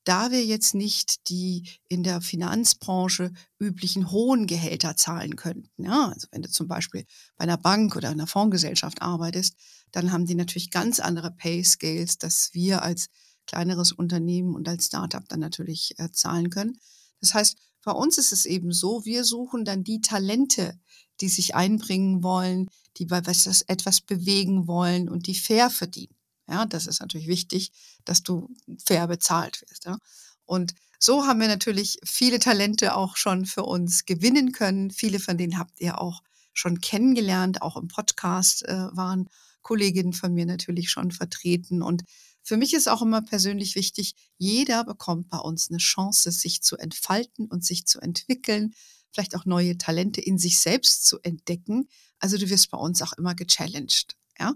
da 0.04 0.30
wir 0.30 0.42
jetzt 0.42 0.74
nicht 0.74 1.28
die 1.28 1.68
in 1.88 2.02
der 2.02 2.22
Finanzbranche 2.22 3.32
üblichen 3.58 4.10
hohen 4.10 4.46
Gehälter 4.46 4.96
zahlen 4.96 5.36
könnten. 5.36 5.84
Ja, 5.84 6.08
also 6.14 6.28
wenn 6.30 6.40
du 6.40 6.48
zum 6.48 6.66
Beispiel 6.66 7.04
bei 7.36 7.42
einer 7.42 7.58
Bank 7.58 7.94
oder 7.94 8.08
einer 8.08 8.26
Fondsgesellschaft 8.26 9.02
arbeitest, 9.02 9.54
dann 9.92 10.12
haben 10.12 10.24
die 10.24 10.34
natürlich 10.34 10.70
ganz 10.70 10.98
andere 10.98 11.30
Pay 11.30 11.62
Scales, 11.62 12.16
dass 12.16 12.54
wir 12.54 12.82
als 12.82 13.08
kleineres 13.46 13.92
Unternehmen 13.92 14.54
und 14.54 14.68
als 14.68 14.86
Startup 14.86 15.26
dann 15.28 15.40
natürlich 15.40 15.98
äh, 15.98 16.10
zahlen 16.10 16.50
können. 16.50 16.78
Das 17.20 17.34
heißt, 17.34 17.56
bei 17.82 17.92
uns 17.92 18.18
ist 18.18 18.32
es 18.32 18.46
eben 18.46 18.72
so, 18.72 19.04
wir 19.04 19.24
suchen 19.24 19.64
dann 19.64 19.84
die 19.84 20.00
Talente, 20.00 20.78
die 21.20 21.28
sich 21.28 21.54
einbringen 21.54 22.22
wollen, 22.22 22.68
die 22.96 23.06
bei 23.06 23.24
was 23.26 23.62
etwas 23.62 24.00
bewegen 24.00 24.66
wollen 24.66 25.08
und 25.08 25.26
die 25.26 25.34
fair 25.34 25.70
verdienen. 25.70 26.14
Ja, 26.48 26.66
das 26.66 26.86
ist 26.86 27.00
natürlich 27.00 27.26
wichtig, 27.26 27.72
dass 28.04 28.22
du 28.22 28.48
fair 28.84 29.06
bezahlt 29.06 29.62
wirst. 29.62 29.84
Ja. 29.84 29.98
Und 30.44 30.74
so 30.98 31.26
haben 31.26 31.40
wir 31.40 31.48
natürlich 31.48 31.98
viele 32.04 32.38
Talente 32.38 32.96
auch 32.96 33.16
schon 33.16 33.46
für 33.46 33.64
uns 33.64 34.04
gewinnen 34.04 34.52
können. 34.52 34.90
Viele 34.90 35.18
von 35.18 35.36
denen 35.36 35.58
habt 35.58 35.80
ihr 35.80 36.00
auch 36.00 36.22
schon 36.52 36.80
kennengelernt, 36.80 37.62
auch 37.62 37.76
im 37.76 37.88
Podcast 37.88 38.64
äh, 38.66 38.88
waren 38.92 39.28
Kolleginnen 39.62 40.12
von 40.12 40.32
mir 40.32 40.46
natürlich 40.46 40.90
schon 40.90 41.10
vertreten. 41.10 41.82
Und 41.82 42.04
für 42.46 42.56
mich 42.56 42.74
ist 42.74 42.88
auch 42.88 43.02
immer 43.02 43.22
persönlich 43.22 43.74
wichtig, 43.74 44.14
jeder 44.38 44.84
bekommt 44.84 45.28
bei 45.28 45.38
uns 45.38 45.68
eine 45.68 45.78
Chance, 45.78 46.30
sich 46.30 46.62
zu 46.62 46.76
entfalten 46.76 47.46
und 47.46 47.64
sich 47.64 47.86
zu 47.86 47.98
entwickeln, 48.00 48.72
vielleicht 49.10 49.34
auch 49.34 49.46
neue 49.46 49.76
Talente 49.78 50.20
in 50.20 50.38
sich 50.38 50.60
selbst 50.60 51.06
zu 51.06 51.18
entdecken. 51.22 51.88
Also 52.20 52.38
du 52.38 52.48
wirst 52.48 52.70
bei 52.70 52.78
uns 52.78 53.02
auch 53.02 53.14
immer 53.14 53.34
gechallenged. 53.34 54.16
Ja? 54.38 54.54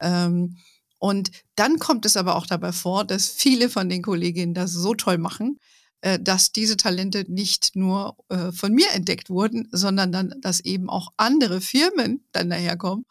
Ähm, 0.00 0.58
und 0.98 1.30
dann 1.54 1.78
kommt 1.78 2.06
es 2.06 2.16
aber 2.16 2.34
auch 2.34 2.46
dabei 2.46 2.72
vor, 2.72 3.04
dass 3.04 3.28
viele 3.28 3.70
von 3.70 3.88
den 3.88 4.02
Kolleginnen 4.02 4.52
das 4.52 4.72
so 4.72 4.94
toll 4.94 5.18
machen, 5.18 5.60
äh, 6.00 6.18
dass 6.18 6.50
diese 6.50 6.76
Talente 6.76 7.24
nicht 7.28 7.76
nur 7.76 8.16
äh, 8.30 8.50
von 8.50 8.72
mir 8.72 8.90
entdeckt 8.94 9.30
wurden, 9.30 9.68
sondern 9.70 10.10
dann, 10.10 10.34
dass 10.40 10.58
eben 10.58 10.90
auch 10.90 11.12
andere 11.16 11.60
Firmen 11.60 12.24
dann 12.32 12.50
daherkommen 12.50 13.04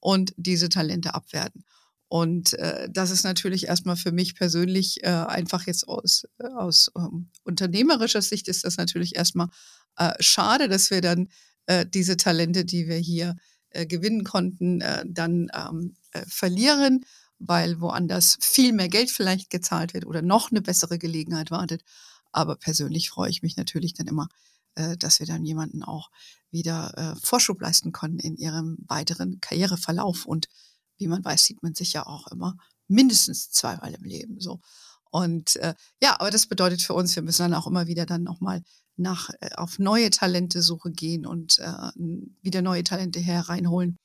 und 0.00 0.34
diese 0.36 0.68
Talente 0.68 1.14
abwerten. 1.14 1.64
Und 2.10 2.54
äh, 2.54 2.88
das 2.90 3.12
ist 3.12 3.22
natürlich 3.22 3.68
erstmal 3.68 3.94
für 3.94 4.10
mich 4.10 4.34
persönlich 4.34 5.04
äh, 5.04 5.10
einfach 5.10 5.68
jetzt 5.68 5.86
aus, 5.86 6.26
äh, 6.40 6.48
aus 6.48 6.90
ähm, 6.96 7.28
unternehmerischer 7.44 8.20
Sicht 8.20 8.48
ist 8.48 8.64
das 8.64 8.78
natürlich 8.78 9.14
erstmal 9.14 9.46
äh, 9.96 10.14
schade, 10.18 10.66
dass 10.66 10.90
wir 10.90 11.02
dann 11.02 11.28
äh, 11.66 11.86
diese 11.86 12.16
Talente, 12.16 12.64
die 12.64 12.88
wir 12.88 12.96
hier 12.96 13.36
äh, 13.68 13.86
gewinnen 13.86 14.24
konnten, 14.24 14.80
äh, 14.80 15.04
dann 15.06 15.52
ähm, 15.54 15.94
äh, 16.10 16.24
verlieren, 16.26 17.06
weil 17.38 17.80
woanders 17.80 18.38
viel 18.40 18.72
mehr 18.72 18.88
Geld 18.88 19.12
vielleicht 19.12 19.48
gezahlt 19.48 19.94
wird 19.94 20.04
oder 20.04 20.20
noch 20.20 20.50
eine 20.50 20.62
bessere 20.62 20.98
Gelegenheit 20.98 21.52
wartet. 21.52 21.84
Aber 22.32 22.56
persönlich 22.56 23.10
freue 23.10 23.30
ich 23.30 23.42
mich 23.42 23.56
natürlich 23.56 23.94
dann 23.94 24.08
immer, 24.08 24.26
äh, 24.74 24.96
dass 24.96 25.20
wir 25.20 25.28
dann 25.28 25.44
jemanden 25.44 25.84
auch 25.84 26.10
wieder 26.50 26.92
äh, 26.96 27.20
Vorschub 27.24 27.60
leisten 27.60 27.92
können 27.92 28.18
in 28.18 28.36
ihrem 28.36 28.78
weiteren 28.88 29.40
Karriereverlauf 29.40 30.26
und 30.26 30.48
wie 31.00 31.08
man 31.08 31.24
weiß, 31.24 31.42
sieht 31.42 31.62
man 31.62 31.74
sich 31.74 31.92
ja 31.92 32.06
auch 32.06 32.28
immer 32.28 32.56
mindestens 32.88 33.50
zweimal 33.50 33.94
im 33.94 34.04
Leben 34.04 34.40
so. 34.40 34.60
Und 35.10 35.56
äh, 35.56 35.74
ja, 36.02 36.20
aber 36.20 36.30
das 36.30 36.46
bedeutet 36.46 36.82
für 36.82 36.94
uns, 36.94 37.16
wir 37.16 37.22
müssen 37.22 37.42
dann 37.42 37.54
auch 37.54 37.66
immer 37.66 37.88
wieder 37.88 38.06
dann 38.06 38.22
nochmal 38.22 38.62
nach 38.96 39.30
äh, 39.40 39.50
auf 39.56 39.78
neue 39.78 40.10
Talente 40.10 40.62
Suche 40.62 40.92
gehen 40.92 41.26
und 41.26 41.58
äh, 41.58 41.90
wieder 42.42 42.62
neue 42.62 42.84
Talente 42.84 43.18
hereinholen. 43.18 43.98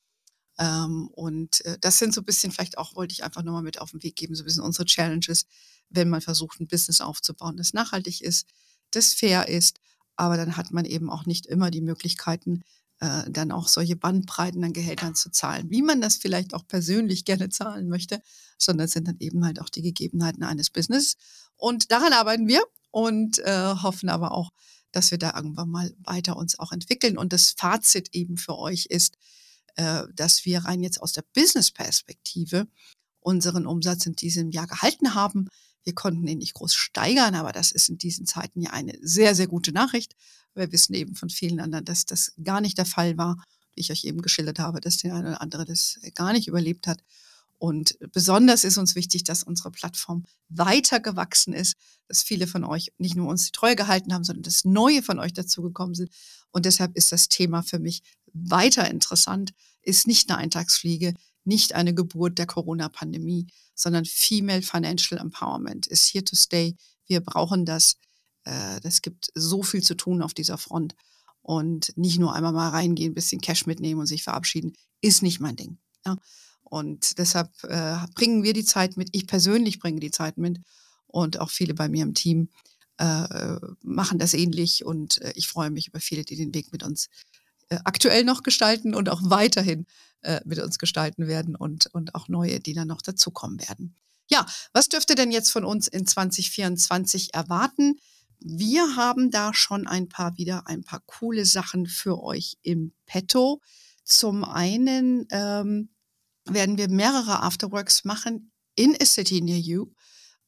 Ähm, 0.58 1.08
und 1.12 1.64
äh, 1.64 1.78
das 1.80 1.98
sind 1.98 2.14
so 2.14 2.22
ein 2.22 2.24
bisschen, 2.24 2.50
vielleicht 2.50 2.78
auch 2.78 2.96
wollte 2.96 3.12
ich 3.12 3.22
einfach 3.22 3.42
nochmal 3.42 3.62
mit 3.62 3.80
auf 3.80 3.90
den 3.92 4.02
Weg 4.02 4.16
geben, 4.16 4.34
so 4.34 4.42
ein 4.42 4.46
bisschen 4.46 4.64
unsere 4.64 4.86
Challenges, 4.86 5.46
wenn 5.90 6.08
man 6.08 6.22
versucht, 6.22 6.60
ein 6.60 6.66
Business 6.66 7.00
aufzubauen, 7.00 7.56
das 7.56 7.72
nachhaltig 7.72 8.22
ist, 8.22 8.48
das 8.90 9.12
fair 9.12 9.48
ist, 9.48 9.78
aber 10.16 10.36
dann 10.36 10.56
hat 10.56 10.72
man 10.72 10.86
eben 10.86 11.10
auch 11.10 11.26
nicht 11.26 11.46
immer 11.46 11.70
die 11.70 11.82
Möglichkeiten, 11.82 12.62
äh, 13.00 13.30
dann 13.30 13.52
auch 13.52 13.68
solche 13.68 13.96
Bandbreiten 13.96 14.64
an 14.64 14.72
Gehältern 14.72 15.14
zu 15.14 15.30
zahlen, 15.30 15.70
wie 15.70 15.82
man 15.82 16.00
das 16.00 16.16
vielleicht 16.16 16.54
auch 16.54 16.66
persönlich 16.66 17.24
gerne 17.24 17.48
zahlen 17.48 17.88
möchte, 17.88 18.22
sondern 18.58 18.88
sind 18.88 19.08
dann 19.08 19.18
eben 19.20 19.44
halt 19.44 19.60
auch 19.60 19.68
die 19.68 19.82
Gegebenheiten 19.82 20.42
eines 20.42 20.70
Business. 20.70 21.16
Und 21.56 21.90
daran 21.90 22.12
arbeiten 22.12 22.48
wir 22.48 22.62
und 22.90 23.38
äh, 23.40 23.74
hoffen 23.82 24.08
aber 24.08 24.32
auch, 24.32 24.50
dass 24.92 25.10
wir 25.10 25.18
da 25.18 25.34
irgendwann 25.36 25.68
mal 25.68 25.94
weiter 25.98 26.36
uns 26.36 26.58
auch 26.58 26.72
entwickeln. 26.72 27.18
Und 27.18 27.32
das 27.32 27.50
Fazit 27.50 28.14
eben 28.14 28.38
für 28.38 28.56
euch 28.56 28.86
ist, 28.86 29.18
äh, 29.74 30.04
dass 30.14 30.46
wir 30.46 30.60
rein 30.64 30.82
jetzt 30.82 31.02
aus 31.02 31.12
der 31.12 31.24
Business-Perspektive 31.34 32.66
unseren 33.26 33.66
Umsatz 33.66 34.06
in 34.06 34.14
diesem 34.14 34.52
Jahr 34.52 34.68
gehalten 34.68 35.16
haben. 35.16 35.48
Wir 35.82 35.94
konnten 35.94 36.28
ihn 36.28 36.38
nicht 36.38 36.54
groß 36.54 36.74
steigern, 36.74 37.34
aber 37.34 37.50
das 37.50 37.72
ist 37.72 37.88
in 37.88 37.98
diesen 37.98 38.24
Zeiten 38.24 38.62
ja 38.62 38.70
eine 38.70 38.96
sehr, 39.02 39.34
sehr 39.34 39.48
gute 39.48 39.72
Nachricht. 39.72 40.14
Wir 40.54 40.70
wissen 40.70 40.94
eben 40.94 41.16
von 41.16 41.28
vielen 41.28 41.58
anderen, 41.58 41.84
dass 41.84 42.06
das 42.06 42.34
gar 42.44 42.60
nicht 42.60 42.78
der 42.78 42.86
Fall 42.86 43.18
war. 43.18 43.42
Wie 43.74 43.80
ich 43.80 43.90
euch 43.90 44.04
eben 44.04 44.22
geschildert 44.22 44.60
habe, 44.60 44.80
dass 44.80 44.98
der 44.98 45.16
eine 45.16 45.30
oder 45.30 45.42
andere 45.42 45.64
das 45.64 45.98
gar 46.14 46.32
nicht 46.32 46.46
überlebt 46.46 46.86
hat. 46.86 47.02
Und 47.58 47.98
besonders 48.12 48.62
ist 48.62 48.78
uns 48.78 48.94
wichtig, 48.94 49.24
dass 49.24 49.42
unsere 49.42 49.72
Plattform 49.72 50.24
weiter 50.48 51.00
gewachsen 51.00 51.52
ist, 51.52 51.74
dass 52.06 52.22
viele 52.22 52.46
von 52.46 52.62
euch 52.62 52.92
nicht 52.98 53.16
nur 53.16 53.28
uns 53.28 53.46
die 53.46 53.52
Treue 53.52 53.74
gehalten 53.74 54.14
haben, 54.14 54.24
sondern 54.24 54.44
dass 54.44 54.64
neue 54.64 55.02
von 55.02 55.18
euch 55.18 55.32
dazugekommen 55.32 55.96
sind. 55.96 56.10
Und 56.52 56.64
deshalb 56.64 56.96
ist 56.96 57.10
das 57.10 57.28
Thema 57.28 57.62
für 57.62 57.80
mich 57.80 58.02
weiter 58.32 58.88
interessant, 58.88 59.52
ist 59.82 60.06
nicht 60.06 60.30
eine 60.30 60.38
Eintagsfliege, 60.38 61.14
nicht 61.46 61.74
eine 61.74 61.94
Geburt 61.94 62.38
der 62.38 62.46
Corona-Pandemie, 62.46 63.46
sondern 63.74 64.04
Female 64.04 64.62
Financial 64.62 65.20
Empowerment 65.20 65.86
ist 65.86 66.12
here 66.12 66.24
to 66.24 66.36
stay. 66.36 66.76
Wir 67.06 67.20
brauchen 67.20 67.64
das. 67.64 67.96
Äh, 68.44 68.80
das 68.80 69.02
gibt 69.02 69.30
so 69.34 69.62
viel 69.62 69.82
zu 69.82 69.94
tun 69.94 70.22
auf 70.22 70.34
dieser 70.34 70.58
Front. 70.58 70.94
Und 71.42 71.96
nicht 71.96 72.18
nur 72.18 72.34
einmal 72.34 72.52
mal 72.52 72.70
reingehen, 72.70 73.12
ein 73.12 73.14
bisschen 73.14 73.40
Cash 73.40 73.66
mitnehmen 73.66 74.00
und 74.00 74.06
sich 74.06 74.24
verabschieden, 74.24 74.72
ist 75.00 75.22
nicht 75.22 75.38
mein 75.38 75.54
Ding. 75.56 75.78
Ja. 76.04 76.16
Und 76.62 77.18
deshalb 77.18 77.50
äh, 77.62 77.98
bringen 78.14 78.42
wir 78.42 78.52
die 78.52 78.64
Zeit 78.64 78.96
mit. 78.96 79.10
Ich 79.12 79.28
persönlich 79.28 79.78
bringe 79.78 80.00
die 80.00 80.10
Zeit 80.10 80.38
mit. 80.38 80.58
Und 81.06 81.38
auch 81.38 81.50
viele 81.50 81.74
bei 81.74 81.88
mir 81.88 82.02
im 82.02 82.14
Team 82.14 82.50
äh, 82.98 83.56
machen 83.82 84.18
das 84.18 84.34
ähnlich. 84.34 84.84
Und 84.84 85.20
äh, 85.22 85.32
ich 85.36 85.46
freue 85.46 85.70
mich 85.70 85.88
über 85.88 86.00
viele, 86.00 86.24
die 86.24 86.34
den 86.34 86.52
Weg 86.52 86.72
mit 86.72 86.82
uns 86.82 87.06
äh, 87.06 87.35
aktuell 87.84 88.24
noch 88.24 88.42
gestalten 88.42 88.94
und 88.94 89.08
auch 89.08 89.20
weiterhin 89.24 89.86
äh, 90.22 90.40
mit 90.44 90.58
uns 90.58 90.78
gestalten 90.78 91.26
werden 91.26 91.56
und, 91.56 91.86
und 91.92 92.14
auch 92.14 92.28
neue, 92.28 92.60
die 92.60 92.74
dann 92.74 92.88
noch 92.88 93.02
dazukommen 93.02 93.60
werden. 93.60 93.94
Ja, 94.28 94.44
was 94.72 94.88
dürft 94.88 95.10
ihr 95.10 95.16
denn 95.16 95.30
jetzt 95.30 95.50
von 95.50 95.64
uns 95.64 95.88
in 95.88 96.06
2024 96.06 97.34
erwarten? 97.34 97.96
Wir 98.40 98.96
haben 98.96 99.30
da 99.30 99.54
schon 99.54 99.86
ein 99.86 100.08
paar 100.08 100.36
wieder 100.36 100.66
ein 100.66 100.82
paar 100.82 101.00
coole 101.06 101.46
Sachen 101.46 101.86
für 101.86 102.22
euch 102.22 102.58
im 102.62 102.92
Petto. 103.06 103.60
Zum 104.04 104.44
einen 104.44 105.26
ähm, 105.30 105.90
werden 106.44 106.76
wir 106.76 106.88
mehrere 106.88 107.42
Afterworks 107.42 108.04
machen 108.04 108.52
in 108.74 108.96
a 109.00 109.04
city 109.04 109.40
near 109.40 109.58
you. 109.58 109.86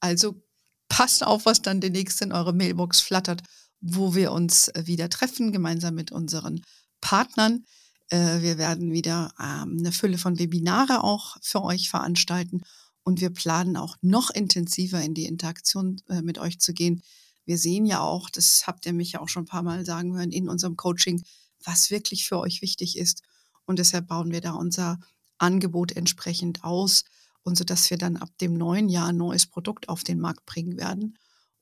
Also 0.01 0.43
passt 0.89 1.25
auf, 1.25 1.47
was 1.47 1.63
dann 1.63 1.81
demnächst 1.81 2.21
in 2.23 2.33
eure 2.33 2.53
Mailbox 2.53 3.01
flattert, 3.01 3.43
wo 3.81 4.15
wir 4.15 4.33
uns 4.33 4.69
äh, 4.69 4.87
wieder 4.87 5.09
treffen, 5.09 5.53
gemeinsam 5.53 5.95
mit 5.95 6.13
unseren 6.13 6.63
Partnern. 7.09 7.65
Äh, 8.11 8.41
wir 8.43 8.59
werden 8.59 8.93
wieder 8.93 9.33
ähm, 9.41 9.77
eine 9.79 9.93
Fülle 9.93 10.19
von 10.19 10.39
Webinare 10.39 11.03
auch 11.05 11.37
für 11.43 11.63
euch 11.63 11.89
veranstalten 11.89 12.63
und 13.03 13.21
wir 13.21 13.31
planen 13.31 13.77
auch 13.77 13.97
noch 14.03 14.31
intensiver 14.31 15.01
in 15.01 15.15
die 15.15 15.27
Interaktion 15.27 16.03
äh, 16.09 16.23
mit 16.23 16.39
euch 16.39 16.59
zu 16.61 16.75
gehen 16.75 17.03
wir 17.49 17.57
sehen 17.57 17.87
ja 17.87 18.01
auch, 18.01 18.29
das 18.29 18.67
habt 18.67 18.85
ihr 18.85 18.93
mich 18.93 19.13
ja 19.13 19.21
auch 19.21 19.31
schon 19.31 19.45
ein 19.45 19.49
paar 19.49 19.63
Mal 19.63 19.87
sagen 19.87 20.15
hören 20.15 20.33
in 20.33 20.51
unserem 20.51 20.77
Coaching, 20.77 21.25
was 21.65 21.91
wirklich 21.91 22.29
für 22.29 22.39
euch 22.39 22.61
wichtig 22.61 22.99
ist. 22.99 23.23
Und 23.65 23.79
deshalb 23.79 24.07
bauen 24.07 24.33
wir 24.33 24.43
da 24.43 24.53
unser 24.53 25.01
Angebot 25.39 25.93
entsprechend 25.93 26.63
aus 26.63 27.05
und 27.43 27.57
so 27.57 27.65
dass 27.65 27.89
wir 27.89 27.97
dann 27.97 28.19
ab 28.19 28.29
dem 28.43 28.53
neuen 28.53 28.91
Jahr 28.91 29.09
ein 29.09 29.17
neues 29.17 29.47
Produkt 29.47 29.89
auf 29.89 30.05
den 30.05 30.21
Markt 30.21 30.45
bringen 30.45 30.77
werden. 30.77 31.17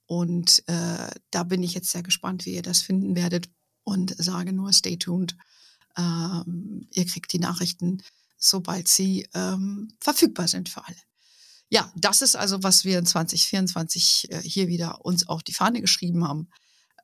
Und 0.06 0.64
äh, 0.66 1.08
da 1.30 1.44
bin 1.44 1.62
ich 1.62 1.74
jetzt 1.74 1.90
sehr 1.90 2.02
gespannt, 2.02 2.46
wie 2.46 2.54
ihr 2.54 2.62
das 2.62 2.80
finden 2.80 3.14
werdet 3.14 3.48
und 3.86 4.14
sage 4.18 4.52
nur, 4.52 4.72
stay 4.72 4.96
tuned. 4.96 5.36
Ähm, 5.96 6.88
ihr 6.92 7.06
kriegt 7.06 7.32
die 7.32 7.38
Nachrichten, 7.38 8.02
sobald 8.36 8.88
sie 8.88 9.28
ähm, 9.32 9.88
verfügbar 10.00 10.48
sind 10.48 10.68
für 10.68 10.84
alle. 10.84 10.96
Ja, 11.70 11.92
das 11.96 12.20
ist 12.20 12.36
also, 12.36 12.62
was 12.62 12.84
wir 12.84 12.98
in 12.98 13.06
2024 13.06 14.30
äh, 14.32 14.42
hier 14.42 14.68
wieder 14.68 15.04
uns 15.04 15.28
auf 15.28 15.42
die 15.42 15.54
Fahne 15.54 15.80
geschrieben 15.80 16.24
haben. 16.26 16.48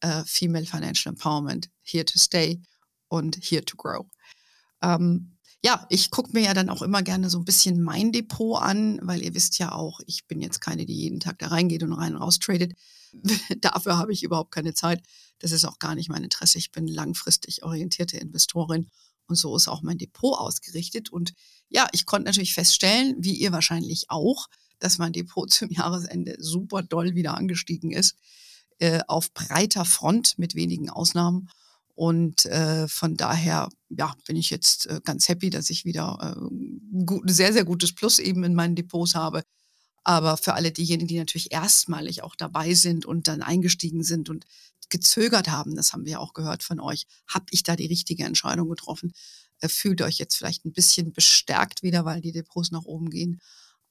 äh, 0.03 0.25
Female 0.27 0.67
Financial 0.67 1.13
Empowerment, 1.13 1.71
Here 1.83 2.05
to 2.05 2.19
Stay 2.19 2.61
und 3.09 3.37
Here 3.37 3.65
to 3.65 3.77
Grow. 3.77 4.07
Ähm, 4.83 5.39
ja, 5.65 5.87
ich 5.91 6.11
gucke 6.11 6.31
mir 6.33 6.43
ja 6.43 6.55
dann 6.55 6.69
auch 6.69 6.83
immer 6.83 7.03
gerne 7.03 7.31
so 7.31 7.39
ein 7.39 7.45
bisschen 7.45 7.83
mein 7.83 8.11
Depot 8.11 8.61
an, 8.61 8.99
weil 9.03 9.23
ihr 9.23 9.35
wisst 9.35 9.59
ja 9.59 9.73
auch, 9.73 10.01
ich 10.07 10.27
bin 10.27 10.41
jetzt 10.41 10.61
keine, 10.61 10.87
die 10.87 10.95
jeden 10.95 11.21
Tag 11.21 11.39
da 11.39 11.49
reingeht 11.49 11.85
und 11.85 11.93
rein 11.93 12.17
und 12.17 12.23
raus 12.23 12.41
tradet. 12.41 12.73
Dafür 13.61 13.97
habe 13.97 14.13
ich 14.13 14.25
überhaupt 14.25 14.51
keine 14.51 14.75
Zeit. 14.75 15.03
Das 15.39 15.53
ist 15.53 15.65
auch 15.65 15.79
gar 15.79 15.95
nicht 15.95 16.09
mein 16.09 16.25
Interesse. 16.25 16.59
Ich 16.59 16.73
bin 16.73 16.89
langfristig 16.89 17.63
orientierte 17.63 18.19
Investorin 18.19 18.89
und 19.27 19.37
so 19.37 19.55
ist 19.57 19.69
auch 19.69 19.83
mein 19.83 19.99
Depot 19.99 20.37
ausgerichtet. 20.37 21.11
Und 21.11 21.33
ja, 21.69 21.89
ich 21.93 22.07
konnte 22.07 22.27
natürlich 22.27 22.55
feststellen, 22.55 23.15
wie 23.19 23.35
ihr 23.35 23.53
wahrscheinlich 23.53 24.11
auch, 24.11 24.49
dass 24.81 24.99
mein 24.99 25.13
Depot 25.13 25.51
zum 25.53 25.71
Jahresende 25.71 26.37
super 26.39 26.83
doll 26.83 27.15
wieder 27.15 27.37
angestiegen 27.37 27.93
ist, 27.93 28.17
äh, 28.79 29.01
auf 29.07 29.33
breiter 29.33 29.85
Front 29.85 30.39
mit 30.39 30.55
wenigen 30.57 30.91
Ausnahmen. 30.91 31.49
Und 32.03 32.47
äh, 32.47 32.89
von 32.89 33.17
daher 33.17 33.69
ja, 33.89 34.13
bin 34.27 34.35
ich 34.35 34.51
jetzt 34.51 34.87
äh, 34.87 35.01
ganz 35.05 35.29
happy, 35.29 35.51
dass 35.51 35.71
ich 35.71 35.85
wieder 35.85 36.35
äh, 36.37 37.05
gut, 37.05 37.31
sehr, 37.31 37.53
sehr 37.53 37.65
gutes 37.65 37.95
Plus 37.95 38.19
eben 38.19 38.43
in 38.43 38.57
meinen 38.57 38.75
Depots 38.75 39.15
habe. 39.15 39.45
Aber 40.03 40.37
für 40.37 40.55
alle 40.55 40.73
diejenigen, 40.73 41.07
die 41.07 41.19
natürlich 41.21 41.53
erstmalig 41.53 42.25
auch 42.25 42.35
dabei 42.35 42.75
sind 42.75 43.07
und 43.07 43.29
dann 43.29 43.41
eingestiegen 43.41 44.03
sind 44.03 44.31
und 44.31 44.47
gezögert 44.89 45.49
haben, 45.49 45.77
das 45.77 45.93
haben 45.93 46.05
wir 46.05 46.19
auch 46.19 46.33
gehört 46.33 46.65
von 46.65 46.81
euch, 46.81 47.07
habe 47.29 47.47
ich 47.53 47.63
da 47.63 47.77
die 47.77 47.87
richtige 47.87 48.25
Entscheidung 48.25 48.69
getroffen. 48.69 49.13
Äh, 49.61 49.69
fühlt 49.69 50.03
euch 50.03 50.19
jetzt 50.19 50.35
vielleicht 50.35 50.65
ein 50.65 50.73
bisschen 50.73 51.13
bestärkt 51.13 51.85
wieder, 51.85 52.05
weil 52.05 52.21
die 52.21 52.33
Depots 52.33 52.73
nach 52.73 52.83
oben 52.83 53.11
gehen. 53.11 53.41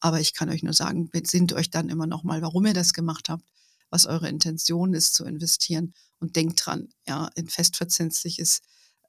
Aber 0.02 0.20
ich 0.20 0.34
kann 0.34 0.50
euch 0.50 0.64
nur 0.64 0.74
sagen, 0.74 1.10
besinnt 1.10 1.54
euch 1.54 1.70
dann 1.70 1.88
immer 1.88 2.08
noch 2.08 2.26
mal, 2.26 2.42
warum 2.42 2.66
ihr 2.66 2.74
das 2.74 2.92
gemacht 2.92 3.30
habt, 3.30 3.46
was 3.92 4.08
eure 4.08 4.28
Intention 4.28 4.96
ist 4.96 5.14
zu 5.14 5.26
investieren 5.26 5.94
und 6.20 6.36
denkt 6.36 6.66
dran, 6.66 6.90
ja, 7.08 7.30
ein 7.38 7.48
festverzinsliches, 7.48 8.62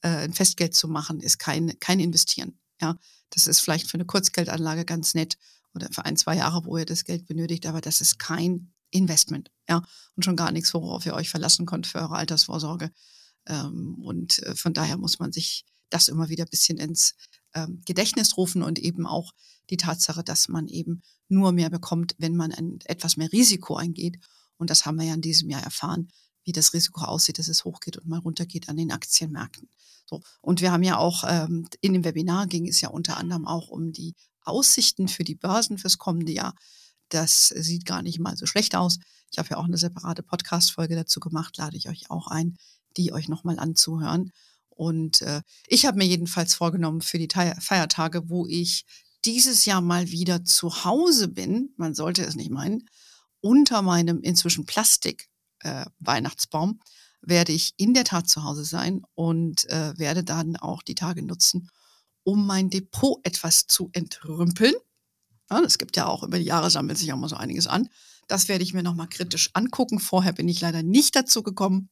äh, 0.02 0.08
ein 0.08 0.34
Festgeld 0.34 0.74
zu 0.74 0.88
machen, 0.88 1.20
ist 1.20 1.38
kein, 1.38 1.78
kein 1.80 2.00
Investieren. 2.00 2.58
Ja, 2.80 2.98
das 3.30 3.46
ist 3.46 3.60
vielleicht 3.60 3.88
für 3.88 3.94
eine 3.94 4.04
Kurzgeldanlage 4.04 4.84
ganz 4.84 5.14
nett 5.14 5.38
oder 5.74 5.88
für 5.90 6.04
ein, 6.04 6.16
zwei 6.16 6.36
Jahre, 6.36 6.66
wo 6.66 6.76
ihr 6.76 6.84
das 6.84 7.04
Geld 7.04 7.26
benötigt, 7.26 7.64
aber 7.64 7.80
das 7.80 8.00
ist 8.02 8.18
kein 8.18 8.74
Investment, 8.90 9.50
ja, 9.68 9.82
und 10.16 10.24
schon 10.24 10.36
gar 10.36 10.52
nichts, 10.52 10.74
worauf 10.74 11.06
ihr 11.06 11.14
euch 11.14 11.30
verlassen 11.30 11.64
könnt 11.64 11.86
für 11.86 12.00
eure 12.00 12.16
Altersvorsorge. 12.16 12.90
Ähm, 13.46 13.96
und 14.02 14.40
äh, 14.40 14.54
von 14.54 14.74
daher 14.74 14.98
muss 14.98 15.18
man 15.18 15.32
sich 15.32 15.64
das 15.88 16.08
immer 16.08 16.28
wieder 16.28 16.44
ein 16.44 16.50
bisschen 16.50 16.78
ins 16.78 17.14
ähm, 17.54 17.82
Gedächtnis 17.86 18.36
rufen 18.36 18.62
und 18.62 18.78
eben 18.78 19.06
auch 19.06 19.32
die 19.70 19.76
Tatsache, 19.76 20.22
dass 20.24 20.48
man 20.48 20.68
eben 20.68 21.02
nur 21.28 21.52
mehr 21.52 21.70
bekommt, 21.70 22.14
wenn 22.18 22.36
man 22.36 22.52
ein, 22.52 22.78
etwas 22.84 23.16
mehr 23.16 23.32
Risiko 23.32 23.76
eingeht. 23.76 24.18
Und 24.62 24.70
das 24.70 24.86
haben 24.86 24.98
wir 24.98 25.04
ja 25.04 25.14
in 25.14 25.20
diesem 25.20 25.50
Jahr 25.50 25.62
erfahren, 25.62 26.08
wie 26.44 26.52
das 26.52 26.72
Risiko 26.72 27.02
aussieht, 27.02 27.38
dass 27.38 27.48
es 27.48 27.64
hochgeht 27.64 27.96
und 27.98 28.06
mal 28.06 28.20
runtergeht 28.20 28.68
an 28.68 28.76
den 28.76 28.92
Aktienmärkten. 28.92 29.68
So. 30.06 30.22
Und 30.40 30.60
wir 30.60 30.70
haben 30.70 30.84
ja 30.84 30.98
auch 30.98 31.24
ähm, 31.26 31.66
in 31.80 31.92
dem 31.92 32.04
Webinar 32.04 32.46
ging 32.46 32.68
es 32.68 32.80
ja 32.80 32.88
unter 32.88 33.16
anderem 33.16 33.46
auch 33.46 33.68
um 33.68 33.92
die 33.92 34.14
Aussichten 34.42 35.08
für 35.08 35.24
die 35.24 35.34
Börsen 35.34 35.78
fürs 35.78 35.98
kommende 35.98 36.32
Jahr. 36.32 36.54
Das 37.08 37.48
sieht 37.48 37.86
gar 37.86 38.02
nicht 38.02 38.20
mal 38.20 38.36
so 38.36 38.46
schlecht 38.46 38.74
aus. 38.76 38.98
Ich 39.32 39.38
habe 39.38 39.48
ja 39.50 39.56
auch 39.56 39.64
eine 39.64 39.78
separate 39.78 40.22
Podcast-Folge 40.22 40.94
dazu 40.94 41.20
gemacht, 41.20 41.56
lade 41.56 41.76
ich 41.76 41.88
euch 41.88 42.08
auch 42.08 42.28
ein, 42.28 42.56
die 42.96 43.12
euch 43.12 43.28
nochmal 43.28 43.58
anzuhören. 43.58 44.30
Und 44.70 45.22
äh, 45.22 45.42
ich 45.66 45.86
habe 45.86 45.98
mir 45.98 46.06
jedenfalls 46.06 46.54
vorgenommen 46.54 47.00
für 47.00 47.18
die 47.18 47.28
Feiertage, 47.28 48.28
wo 48.28 48.46
ich 48.46 48.84
dieses 49.24 49.64
Jahr 49.64 49.80
mal 49.80 50.10
wieder 50.10 50.44
zu 50.44 50.84
Hause 50.84 51.28
bin, 51.28 51.72
man 51.76 51.94
sollte 51.94 52.24
es 52.24 52.34
nicht 52.34 52.50
meinen, 52.50 52.88
unter 53.42 53.82
meinem 53.82 54.22
inzwischen 54.22 54.64
Plastik 54.64 55.28
äh, 55.60 55.84
werde 57.24 57.52
ich 57.52 57.74
in 57.76 57.94
der 57.94 58.04
Tat 58.04 58.28
zu 58.28 58.42
Hause 58.44 58.64
sein 58.64 59.02
und 59.14 59.68
äh, 59.68 59.96
werde 59.98 60.24
dann 60.24 60.56
auch 60.56 60.82
die 60.82 60.94
Tage 60.94 61.22
nutzen, 61.22 61.68
um 62.24 62.46
mein 62.46 62.70
Depot 62.70 63.20
etwas 63.24 63.66
zu 63.66 63.90
entrümpeln. 63.92 64.74
Ja, 65.50 65.60
es 65.60 65.78
gibt 65.78 65.96
ja 65.96 66.06
auch 66.06 66.22
über 66.22 66.38
die 66.38 66.46
Jahre 66.46 66.70
sammelt 66.70 66.98
sich 66.98 67.12
auch 67.12 67.18
mal 67.18 67.28
so 67.28 67.36
einiges 67.36 67.66
an. 67.66 67.88
Das 68.26 68.48
werde 68.48 68.64
ich 68.64 68.74
mir 68.74 68.82
nochmal 68.82 69.08
kritisch 69.08 69.50
angucken. 69.52 70.00
Vorher 70.00 70.32
bin 70.32 70.48
ich 70.48 70.60
leider 70.60 70.82
nicht 70.82 71.14
dazu 71.14 71.42
gekommen, 71.42 71.90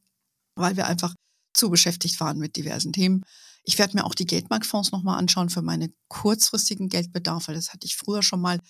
weil 0.55 0.77
wir 0.77 0.87
einfach 0.87 1.15
zu 1.53 1.69
beschäftigt 1.71 2.19
waren 2.21 2.39
mit 2.39 2.57
diversen 2.57 2.93
Themen. 2.93 3.25
Ich 3.65 3.79
werde 3.79 3.97
mir 3.97 4.05
auch 4.05 4.15
die 4.15 4.27
Geldmarktfonds 4.27 4.93
nochmal 4.93 5.19
anschauen 5.19 5.51
für 5.51 5.63
meine 5.63 5.93
kurzfristigen 6.09 6.89
Geldbedarfe. 6.89 7.53
Das 7.53 7.73
hatte 7.73 7.87
ich 7.87 7.97
früher 7.97 8.23
schon 8.23 8.41
mal. 8.41 8.61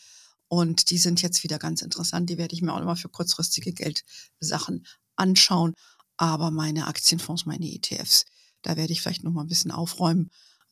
Und 0.52 0.90
die 0.90 0.98
sind 0.98 1.22
jetzt 1.22 1.44
wieder 1.44 1.60
ganz 1.60 1.80
interessant. 1.80 2.28
Die 2.28 2.36
werde 2.36 2.56
ich 2.56 2.60
mir 2.60 2.74
auch 2.74 2.80
immer 2.80 2.96
für 2.96 3.08
kurzfristige 3.08 3.72
Geldsachen 3.72 4.84
anschauen. 5.14 5.74
Aber 6.16 6.50
meine 6.50 6.88
Aktienfonds, 6.88 7.46
meine 7.46 7.72
ETFs, 7.72 8.24
da 8.62 8.76
werde 8.76 8.92
ich 8.92 9.00
vielleicht 9.00 9.22
nochmal 9.22 9.44
ein 9.44 9.48
bisschen 9.48 9.70
aufräumen. 9.70 10.28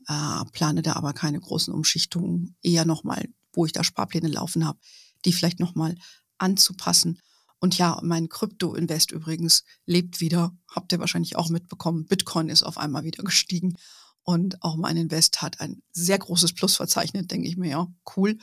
Äh, 0.08 0.44
plane 0.50 0.82
da 0.82 0.94
aber 0.94 1.12
keine 1.12 1.38
großen 1.38 1.72
Umschichtungen. 1.72 2.56
Eher 2.60 2.84
nochmal, 2.84 3.28
wo 3.52 3.66
ich 3.66 3.72
da 3.72 3.84
Sparpläne 3.84 4.26
laufen 4.26 4.66
habe, 4.66 4.80
die 5.24 5.32
vielleicht 5.32 5.60
nochmal 5.60 5.94
anzupassen. 6.38 7.20
Und 7.60 7.78
ja, 7.78 8.00
mein 8.02 8.28
Krypto-Invest 8.28 9.12
übrigens 9.12 9.62
lebt 9.86 10.18
wieder. 10.18 10.58
Habt 10.68 10.90
ihr 10.90 10.98
wahrscheinlich 10.98 11.36
auch 11.36 11.50
mitbekommen. 11.50 12.06
Bitcoin 12.06 12.48
ist 12.48 12.64
auf 12.64 12.78
einmal 12.78 13.04
wieder 13.04 13.22
gestiegen. 13.22 13.76
Und 14.24 14.60
auch 14.64 14.74
mein 14.74 14.96
Invest 14.96 15.40
hat 15.40 15.60
ein 15.60 15.84
sehr 15.92 16.18
großes 16.18 16.54
Plus 16.54 16.74
verzeichnet, 16.74 17.30
denke 17.30 17.46
ich 17.46 17.56
mir, 17.56 17.70
ja, 17.70 17.86
cool. 18.16 18.38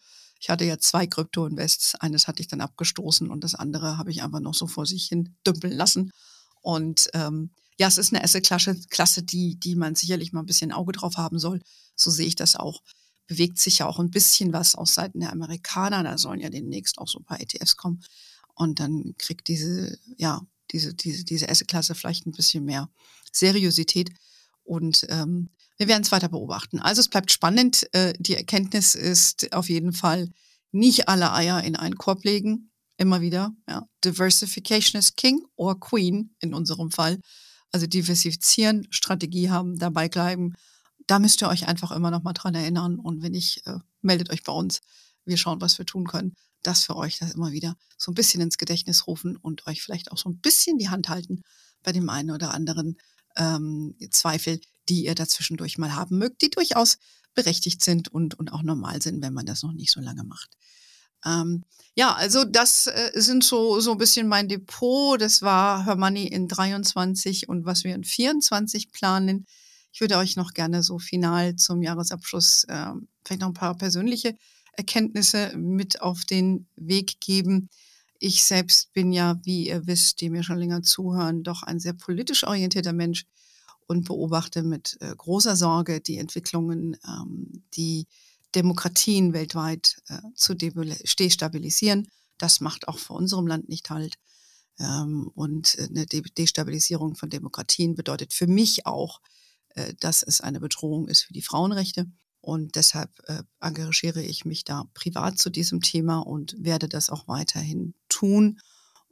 Ich 0.46 0.50
hatte 0.52 0.64
ja 0.64 0.78
zwei 0.78 1.08
Krypto-Invests. 1.08 1.96
Eines 1.96 2.28
hatte 2.28 2.40
ich 2.40 2.48
dann 2.48 2.62
abgestoßen 2.62 3.32
und 3.32 3.44
das 3.44 3.56
andere 3.56 3.98
habe 3.98 4.12
ich 4.12 4.22
einfach 4.22 4.42
noch 4.42 4.54
so 4.54 4.68
vor 4.68 4.86
sich 4.86 5.08
hin 5.08 5.36
dümpeln 5.44 5.74
lassen. 5.74 6.12
Und 6.62 7.10
ähm, 7.16 7.50
ja, 7.80 7.88
es 7.88 7.98
ist 7.98 8.14
eine 8.14 8.24
Asset-Klasse, 8.24 8.80
Klasse, 8.92 9.24
die, 9.24 9.60
die 9.60 9.76
man 9.76 9.96
sicherlich 9.96 10.34
mal 10.34 10.42
ein 10.42 10.46
bisschen 10.46 10.72
Auge 10.72 10.92
drauf 10.92 11.18
haben 11.18 11.40
soll. 11.40 11.64
So 11.96 12.12
sehe 12.12 12.28
ich 12.28 12.36
das 12.36 12.56
auch. 12.56 12.84
Bewegt 13.26 13.58
sich 13.58 13.80
ja 13.80 13.88
auch 13.88 13.98
ein 13.98 14.12
bisschen 14.12 14.54
was 14.54 14.76
aus 14.76 14.94
Seiten 14.94 15.22
der 15.22 15.32
Amerikaner. 15.32 16.04
Da 16.04 16.20
sollen 16.20 16.42
ja 16.42 16.52
demnächst 16.52 17.00
auch 17.00 17.08
so 17.08 17.18
ein 17.18 17.26
paar 17.26 17.42
ETFs 17.42 17.76
kommen. 17.76 18.04
Und 18.54 18.80
dann 18.80 19.16
kriegt 19.18 19.48
diese, 19.48 19.98
ja, 20.16 20.46
diese, 20.70 20.94
diese, 20.94 21.24
diese 21.24 21.50
Asset-Klasse 21.50 21.96
vielleicht 21.96 22.28
ein 22.28 22.34
bisschen 22.34 22.66
mehr 22.66 22.92
Seriosität. 23.32 24.12
Und 24.64 25.08
ähm, 25.10 25.50
wir 25.78 25.88
werden 25.88 26.04
es 26.04 26.12
weiter 26.12 26.30
beobachten. 26.30 26.80
Also 26.80 27.02
es 27.02 27.10
bleibt 27.10 27.32
spannend. 27.32 27.88
Äh, 27.94 28.14
die 28.20 28.36
Erkenntnis 28.36 28.96
ist 28.96 29.54
auf 29.54 29.70
jeden 29.70 29.94
Fall, 29.94 30.30
nicht 30.72 31.08
alle 31.08 31.34
Eier 31.34 31.64
in 31.64 31.76
einen 31.76 31.96
Korb 31.96 32.24
legen. 32.24 32.72
Immer 32.98 33.22
wieder. 33.22 33.54
Ja. 33.68 33.88
Diversification 34.04 35.00
is 35.00 35.16
King 35.16 35.46
or 35.56 35.80
Queen 35.80 36.34
in 36.40 36.54
unserem 36.54 36.92
Fall. 36.92 37.20
Also 37.72 37.88
diversifizieren, 37.88 38.88
Strategie 38.90 39.50
haben, 39.50 39.78
dabei 39.78 40.08
bleiben. 40.08 40.54
Da 41.08 41.20
müsst 41.20 41.42
ihr 41.42 41.50
euch 41.50 41.68
einfach 41.68 41.92
immer 41.92 42.10
noch 42.10 42.24
mal 42.24 42.34
dran 42.34 42.56
erinnern. 42.56 43.00
Und 43.00 43.22
wenn 43.22 43.34
nicht, 43.34 43.66
äh, 43.68 43.80
meldet 44.02 44.30
euch 44.30 44.44
bei 44.44 44.54
uns. 44.54 44.80
Wir 45.26 45.38
schauen, 45.38 45.60
was 45.60 45.78
wir 45.78 45.86
tun 45.86 46.06
können. 46.06 46.36
Das 46.64 46.84
für 46.84 46.96
euch 46.96 47.20
das 47.20 47.34
immer 47.34 47.52
wieder 47.52 47.76
so 47.98 48.12
ein 48.12 48.16
bisschen 48.16 48.42
ins 48.42 48.58
Gedächtnis 48.58 49.08
rufen 49.08 49.36
und 49.36 49.68
euch 49.68 49.82
vielleicht 49.82 50.12
auch 50.12 50.18
so 50.18 50.30
ein 50.30 50.40
bisschen 50.40 50.78
die 50.78 50.90
Hand 50.90 51.10
halten 51.10 51.42
bei 51.84 51.92
dem 51.92 52.10
einen 52.10 52.32
oder 52.32 52.54
anderen 52.54 52.98
ähm, 53.36 53.96
Zweifel, 54.10 54.60
die 54.90 55.06
ihr 55.06 55.16
dazwischendurch 55.16 55.78
mal 55.78 55.96
haben 55.96 56.18
mögt, 56.18 56.42
die 56.42 56.50
durchaus 56.50 56.98
berechtigt 57.34 57.84
sind 57.84 58.08
und, 58.08 58.40
und 58.40 58.54
auch 58.54 58.64
normal 58.64 59.02
sind, 59.02 59.22
wenn 59.22 59.34
man 59.34 59.46
das 59.46 59.64
noch 59.64 59.74
nicht 59.74 59.92
so 59.92 60.00
lange 60.00 60.24
macht. 60.24 60.50
Ähm, 61.26 61.64
ja, 61.96 62.14
also 62.14 62.44
das 62.44 62.88
äh, 62.88 63.12
sind 63.16 63.44
so, 63.44 63.80
so 63.80 63.94
ein 63.94 63.98
bisschen 63.98 64.28
mein 64.28 64.48
Depot. 64.48 65.20
Das 65.20 65.42
war 65.42 65.86
Her 65.86 65.96
Money 65.96 66.28
in 66.28 66.48
23 66.48 67.50
und 67.50 67.66
was 67.66 67.84
wir 67.84 67.96
in 67.96 68.04
24 68.04 68.92
planen. 68.92 69.46
Ich 69.92 70.02
würde 70.02 70.18
euch 70.18 70.36
noch 70.36 70.54
gerne 70.54 70.84
so 70.84 71.00
final 71.00 71.56
zum 71.56 71.82
Jahresabschluss 71.82 72.66
äh, 72.66 72.92
vielleicht 73.24 73.42
noch 73.42 73.48
ein 73.48 73.54
paar 73.54 73.78
persönliche 73.78 74.36
Erkenntnisse 74.74 75.56
mit 75.56 76.02
auf 76.02 76.26
den 76.26 76.68
Weg 76.76 77.20
geben. 77.22 77.70
Ich 78.20 78.44
selbst 78.44 78.94
bin 78.94 79.12
ja, 79.12 79.40
wie 79.44 79.68
ihr 79.68 79.88
wisst, 79.88 80.22
die 80.22 80.30
mir 80.30 80.44
schon 80.44 80.58
länger 80.58 80.82
zuhören, 80.82 81.44
doch 81.44 81.64
ein 81.64 81.80
sehr 81.80 81.94
politisch 81.94 82.44
orientierter 82.44 82.94
Mensch 82.94 83.26
und 83.88 84.06
beobachte 84.06 84.64
mit 84.64 84.98
äh, 85.00 85.14
großer 85.16 85.56
Sorge 85.56 86.02
die 86.02 86.18
Entwicklungen, 86.18 86.98
ähm, 87.08 87.64
die 87.76 88.08
Demokratien 88.54 89.34
weltweit 89.34 89.98
äh, 90.08 90.20
zu 90.36 90.54
destabilisieren. 90.56 92.08
Das 92.38 92.62
macht 92.62 92.88
auch 92.88 92.98
vor 92.98 93.18
unserem 93.18 93.48
Land 93.48 93.70
nicht 93.70 93.90
halt. 93.90 94.16
Ähm, 94.80 95.30
und 95.36 95.78
äh, 95.78 95.88
eine 95.90 96.06
De 96.06 96.22
Destabilisierung 96.22 97.16
von 97.16 97.30
Demokratien 97.30 97.96
bedeutet 97.96 98.34
für 98.34 98.48
mich 98.48 98.86
auch, 98.86 99.22
dass 100.00 100.24
es 100.24 100.40
eine 100.40 100.62
Bedrohung 100.62 101.10
ist 101.10 101.24
für 101.24 101.34
die 101.34 101.42
Frauenrechte. 101.42 102.06
Und 102.40 102.76
deshalb 102.76 103.12
engagiere 103.60 104.22
ich 104.22 104.46
mich 104.46 104.64
da 104.64 104.86
privat 104.94 105.38
zu 105.38 105.50
diesem 105.50 105.82
Thema 105.82 106.20
und 106.20 106.56
werde 106.58 106.88
das 106.88 107.10
auch 107.10 107.28
weiterhin 107.28 107.94
tun 108.08 108.62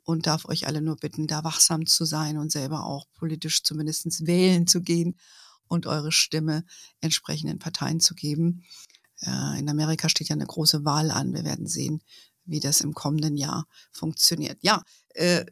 und 0.04 0.28
darf 0.28 0.46
euch 0.46 0.68
alle 0.68 0.82
nur 0.82 0.98
bitten, 0.98 1.28
da 1.28 1.44
wachsam 1.44 1.86
zu 1.86 2.06
sein 2.06 2.38
und 2.38 2.52
selber 2.52 2.86
auch 2.86 3.08
politisch 3.14 3.64
zumindest 3.64 4.28
wählen 4.28 4.68
zu 4.68 4.82
gehen 4.82 5.16
und 5.68 5.88
eure 5.88 6.12
Stimme 6.12 6.66
entsprechenden 7.02 7.60
Parteien 7.60 8.00
zu 8.00 8.14
geben. 8.14 8.64
Äh, 9.22 9.60
in 9.60 9.70
Amerika 9.70 10.10
steht 10.10 10.30
ja 10.30 10.36
eine 10.36 10.46
große 10.46 10.86
Wahl 10.86 11.12
an. 11.12 11.34
Wir 11.34 11.44
werden 11.44 11.68
sehen, 11.68 12.02
wie 12.46 12.60
das 12.60 12.82
im 12.82 12.94
kommenden 12.94 13.38
Jahr 13.38 13.66
funktioniert. 13.92 14.58
Ja, 14.62 14.84
äh, 15.16 15.46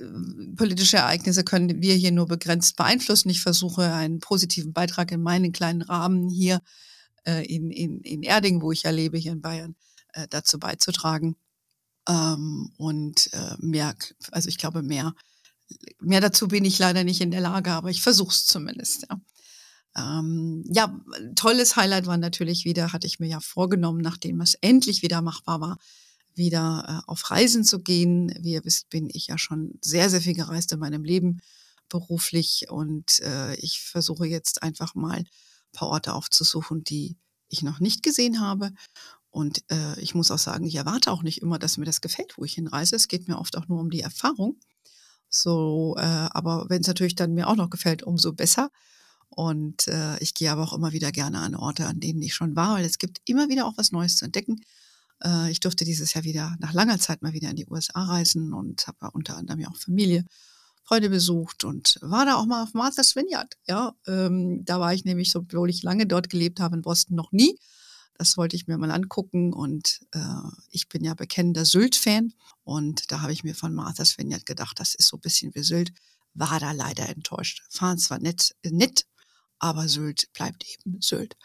politische 0.56 0.98
Ereignisse 0.98 1.44
können 1.44 1.82
wir 1.82 1.96
hier 1.96 2.12
nur 2.12 2.28
begrenzt 2.28 2.76
beeinflussen. 2.76 3.30
Ich 3.30 3.42
versuche 3.42 3.94
einen 3.94 4.20
positiven 4.20 4.74
Beitrag 4.74 5.12
in 5.12 5.22
meinen 5.22 5.52
kleinen 5.52 5.82
Rahmen 5.82 6.30
hier 6.30 6.62
äh, 7.26 7.46
in, 7.46 7.72
in, 7.72 8.02
in 8.02 8.24
Erding, 8.24 8.62
wo 8.62 8.72
ich 8.72 8.84
ja 8.84 8.92
lebe, 8.92 9.18
hier 9.18 9.32
in 9.32 9.42
Bayern, 9.42 9.76
äh, 10.14 10.28
dazu 10.30 10.60
beizutragen. 10.60 11.36
Ähm, 12.08 12.72
und 12.78 13.32
äh, 13.34 13.56
mehr, 13.60 13.96
also 14.32 14.50
ich 14.50 14.58
glaube, 14.58 14.82
mehr, 14.82 15.14
mehr 16.00 16.22
dazu 16.22 16.48
bin 16.48 16.66
ich 16.66 16.80
leider 16.80 17.04
nicht 17.04 17.22
in 17.22 17.32
der 17.32 17.42
Lage, 17.42 17.72
aber 17.72 17.90
ich 17.90 18.02
versuche 18.02 18.32
es 18.32 18.46
zumindest. 18.46 19.08
Ja. 19.10 19.20
Ähm, 19.98 20.64
ja, 20.68 21.00
tolles 21.36 21.76
Highlight 21.76 22.06
war 22.06 22.18
natürlich 22.18 22.66
wieder, 22.66 22.94
hatte 22.94 23.08
ich 23.08 23.20
mir 23.20 23.28
ja 23.28 23.40
vorgenommen, 23.40 24.02
nachdem 24.02 24.40
es 24.42 24.56
endlich 24.56 25.02
wieder 25.02 25.22
machbar 25.22 25.60
war, 25.60 25.78
wieder 26.34 27.04
äh, 27.06 27.10
auf 27.10 27.30
Reisen 27.30 27.64
zu 27.64 27.82
gehen. 27.82 28.34
Wie 28.40 28.54
ihr 28.54 28.64
wisst, 28.64 28.90
bin 28.90 29.10
ich 29.12 29.28
ja 29.28 29.38
schon 29.38 29.78
sehr, 29.82 30.10
sehr 30.10 30.22
viel 30.22 30.34
gereist 30.34 30.72
in 30.72 30.80
meinem 30.80 31.04
Leben 31.04 31.42
beruflich 31.90 32.68
und 32.70 33.20
äh, 33.20 33.56
ich 33.56 33.82
versuche 33.82 34.26
jetzt 34.26 34.64
einfach 34.64 34.96
mal 34.96 35.18
ein 35.18 35.28
paar 35.74 35.90
Orte 35.90 36.14
aufzusuchen, 36.14 36.86
die 36.86 37.18
ich 37.50 37.64
noch 37.64 37.82
nicht 37.82 38.02
gesehen 38.02 38.40
habe. 38.40 38.72
Und 39.32 39.64
äh, 39.72 40.00
ich 40.00 40.14
muss 40.14 40.30
auch 40.30 40.38
sagen, 40.38 40.66
ich 40.66 40.76
erwarte 40.76 41.12
auch 41.12 41.24
nicht 41.24 41.42
immer, 41.42 41.58
dass 41.58 41.78
mir 41.78 41.86
das 41.86 42.02
gefällt, 42.02 42.38
wo 42.38 42.44
ich 42.44 42.54
hinreise. 42.54 42.96
Es 42.98 43.08
geht 43.08 43.28
mir 43.28 43.40
oft 43.40 43.58
auch 43.58 43.68
nur 43.68 43.80
um 43.80 43.90
die 43.90 44.02
Erfahrung. 44.02 44.60
So, 45.30 45.96
äh, 45.98 46.02
aber 46.02 46.66
wenn 46.70 46.82
es 46.82 46.88
natürlich 46.88 47.16
dann 47.16 47.34
mir 47.34 47.48
auch 47.48 47.56
noch 47.56 47.70
gefällt, 47.70 48.04
umso 48.04 48.34
besser. 48.34 48.70
Und 49.30 49.88
äh, 49.88 50.20
ich 50.20 50.34
gehe 50.34 50.52
aber 50.52 50.64
auch 50.64 50.74
immer 50.74 50.92
wieder 50.92 51.14
gerne 51.14 51.40
an 51.40 51.56
Orte, 51.56 51.88
an 51.88 52.02
denen 52.02 52.22
ich 52.22 52.34
schon 52.34 52.58
war, 52.58 52.76
weil 52.76 52.84
es 52.84 52.98
gibt 52.98 53.22
immer 53.24 53.48
wieder 53.48 53.66
auch 53.66 53.78
was 53.78 53.94
Neues 53.94 54.18
zu 54.18 54.26
entdecken. 54.26 54.60
Äh, 55.24 55.50
ich 55.50 55.62
durfte 55.62 55.86
dieses 55.86 56.14
Jahr 56.14 56.26
wieder 56.26 56.58
nach 56.60 56.74
langer 56.74 57.00
Zeit 57.00 57.22
mal 57.22 57.32
wieder 57.32 57.50
in 57.50 57.56
die 57.56 57.68
USA 57.68 58.04
reisen 58.04 58.54
und 58.54 58.86
habe 58.88 59.12
unter 59.14 59.38
anderem 59.38 59.62
ja 59.62 59.70
auch 59.70 59.78
Familie, 59.78 60.26
Freunde 60.84 61.10
besucht 61.10 61.64
und 61.64 61.98
war 62.02 62.26
da 62.26 62.36
auch 62.36 62.46
mal 62.46 62.64
auf 62.64 62.74
Martha's 62.74 63.16
Vineyard. 63.16 63.56
Ja, 63.66 63.94
ähm, 64.08 64.66
da 64.66 64.82
war 64.82 64.94
ich 64.94 65.06
nämlich, 65.06 65.34
obwohl 65.38 65.70
ich 65.70 65.84
lange 65.84 66.06
dort 66.08 66.30
gelebt 66.30 66.60
habe 66.60 66.76
in 66.76 66.82
Boston, 66.82 67.16
noch 67.16 67.32
nie. 67.32 67.58
Das 68.16 68.38
wollte 68.38 68.56
ich 68.56 68.68
mir 68.68 68.78
mal 68.78 68.92
angucken 68.92 69.54
und 69.54 70.02
äh, 70.12 70.20
ich 70.70 70.88
bin 70.90 71.04
ja 71.04 71.14
bekennender 71.14 71.66
Sylt-Fan 71.66 72.34
und 72.64 73.12
da 73.12 73.22
habe 73.22 73.34
ich 73.34 73.44
mir 73.44 73.56
von 73.56 73.74
Martha's 73.74 74.18
Vineyard 74.18 74.46
gedacht, 74.46 74.80
das 74.80 74.96
ist 74.96 75.08
so 75.08 75.18
ein 75.18 75.22
bisschen 75.22 75.56
wie 75.56 75.64
Sylt. 75.64 75.92
War 76.34 76.60
da 76.60 76.72
leider 76.72 77.10
enttäuscht. 77.10 77.64
Fahren 77.70 77.98
zwar 77.98 78.20
nett, 78.20 78.56
nett, 78.64 79.06
aber 79.60 79.88
Sylt 79.88 80.32
bleibt 80.34 80.64
eben 80.68 81.02
Sylt. 81.02 81.36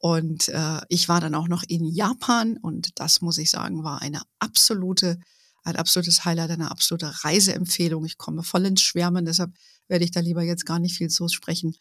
Und 0.00 0.48
äh, 0.48 0.80
ich 0.88 1.08
war 1.08 1.20
dann 1.20 1.34
auch 1.34 1.48
noch 1.48 1.62
in 1.62 1.84
Japan 1.84 2.56
und 2.56 2.98
das 2.98 3.20
muss 3.20 3.36
ich 3.36 3.50
sagen, 3.50 3.84
war 3.84 4.00
eine 4.00 4.22
absolute, 4.38 5.18
ein 5.62 5.76
absolutes 5.76 6.24
Highlight, 6.24 6.50
eine 6.50 6.70
absolute 6.70 7.22
Reiseempfehlung. 7.22 8.06
Ich 8.06 8.16
komme 8.16 8.42
voll 8.42 8.64
ins 8.64 8.80
Schwärmen, 8.80 9.26
deshalb 9.26 9.52
werde 9.88 10.04
ich 10.04 10.10
da 10.10 10.20
lieber 10.20 10.42
jetzt 10.42 10.64
gar 10.64 10.78
nicht 10.78 10.96
viel 10.96 11.08
zu 11.08 11.28
sprechen. 11.28 11.76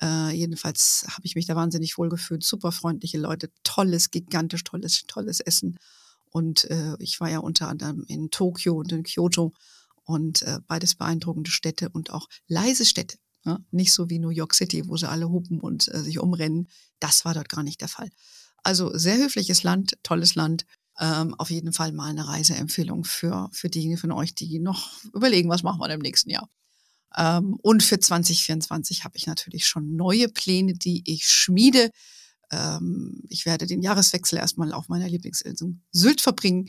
Äh, 0.00 0.30
jedenfalls 0.30 1.04
habe 1.08 1.26
ich 1.26 1.34
mich 1.34 1.46
da 1.46 1.56
wahnsinnig 1.56 1.98
wohl 1.98 2.08
gefühlt. 2.08 2.44
Super 2.44 2.72
freundliche 2.72 3.18
Leute, 3.18 3.50
tolles, 3.64 4.10
gigantisch 4.10 4.64
tolles, 4.64 5.04
tolles 5.06 5.40
Essen. 5.40 5.78
Und 6.30 6.64
äh, 6.70 6.94
ich 6.98 7.20
war 7.20 7.30
ja 7.30 7.38
unter 7.38 7.68
anderem 7.68 8.04
in 8.06 8.30
Tokio 8.30 8.76
und 8.76 8.92
in 8.92 9.02
Kyoto 9.02 9.52
und 10.04 10.42
äh, 10.42 10.58
beides 10.66 10.94
beeindruckende 10.94 11.50
Städte 11.50 11.88
und 11.90 12.10
auch 12.12 12.28
leise 12.46 12.84
Städte. 12.84 13.18
Ja? 13.44 13.58
Nicht 13.70 13.92
so 13.92 14.10
wie 14.10 14.18
New 14.18 14.30
York 14.30 14.54
City, 14.54 14.88
wo 14.88 14.96
sie 14.96 15.08
alle 15.08 15.28
hupen 15.28 15.60
und 15.60 15.88
äh, 15.88 16.00
sich 16.00 16.18
umrennen. 16.18 16.68
Das 17.00 17.24
war 17.24 17.34
dort 17.34 17.48
gar 17.48 17.62
nicht 17.62 17.80
der 17.80 17.88
Fall. 17.88 18.10
Also 18.62 18.96
sehr 18.96 19.16
höfliches 19.16 19.62
Land, 19.62 19.98
tolles 20.02 20.34
Land. 20.34 20.64
Ähm, 21.00 21.34
auf 21.34 21.50
jeden 21.50 21.72
Fall 21.72 21.92
mal 21.92 22.10
eine 22.10 22.26
Reiseempfehlung 22.26 23.04
für, 23.04 23.48
für 23.52 23.68
diejenigen 23.68 24.00
von 24.00 24.12
euch, 24.12 24.34
die 24.34 24.58
noch 24.58 25.02
überlegen, 25.14 25.48
was 25.48 25.62
machen 25.62 25.80
wir 25.80 25.88
im 25.90 26.00
nächsten 26.00 26.30
Jahr. 26.30 26.48
Ähm, 27.16 27.58
und 27.62 27.82
für 27.82 27.98
2024 27.98 29.04
habe 29.04 29.16
ich 29.16 29.26
natürlich 29.26 29.66
schon 29.66 29.96
neue 29.96 30.28
Pläne, 30.28 30.74
die 30.74 31.02
ich 31.06 31.26
schmiede. 31.26 31.90
Ähm, 32.50 33.22
ich 33.28 33.46
werde 33.46 33.66
den 33.66 33.82
Jahreswechsel 33.82 34.38
erstmal 34.38 34.72
auf 34.72 34.88
meiner 34.88 35.08
Lieblingsinsel 35.08 35.76
Sylt 35.92 36.20
verbringen 36.20 36.68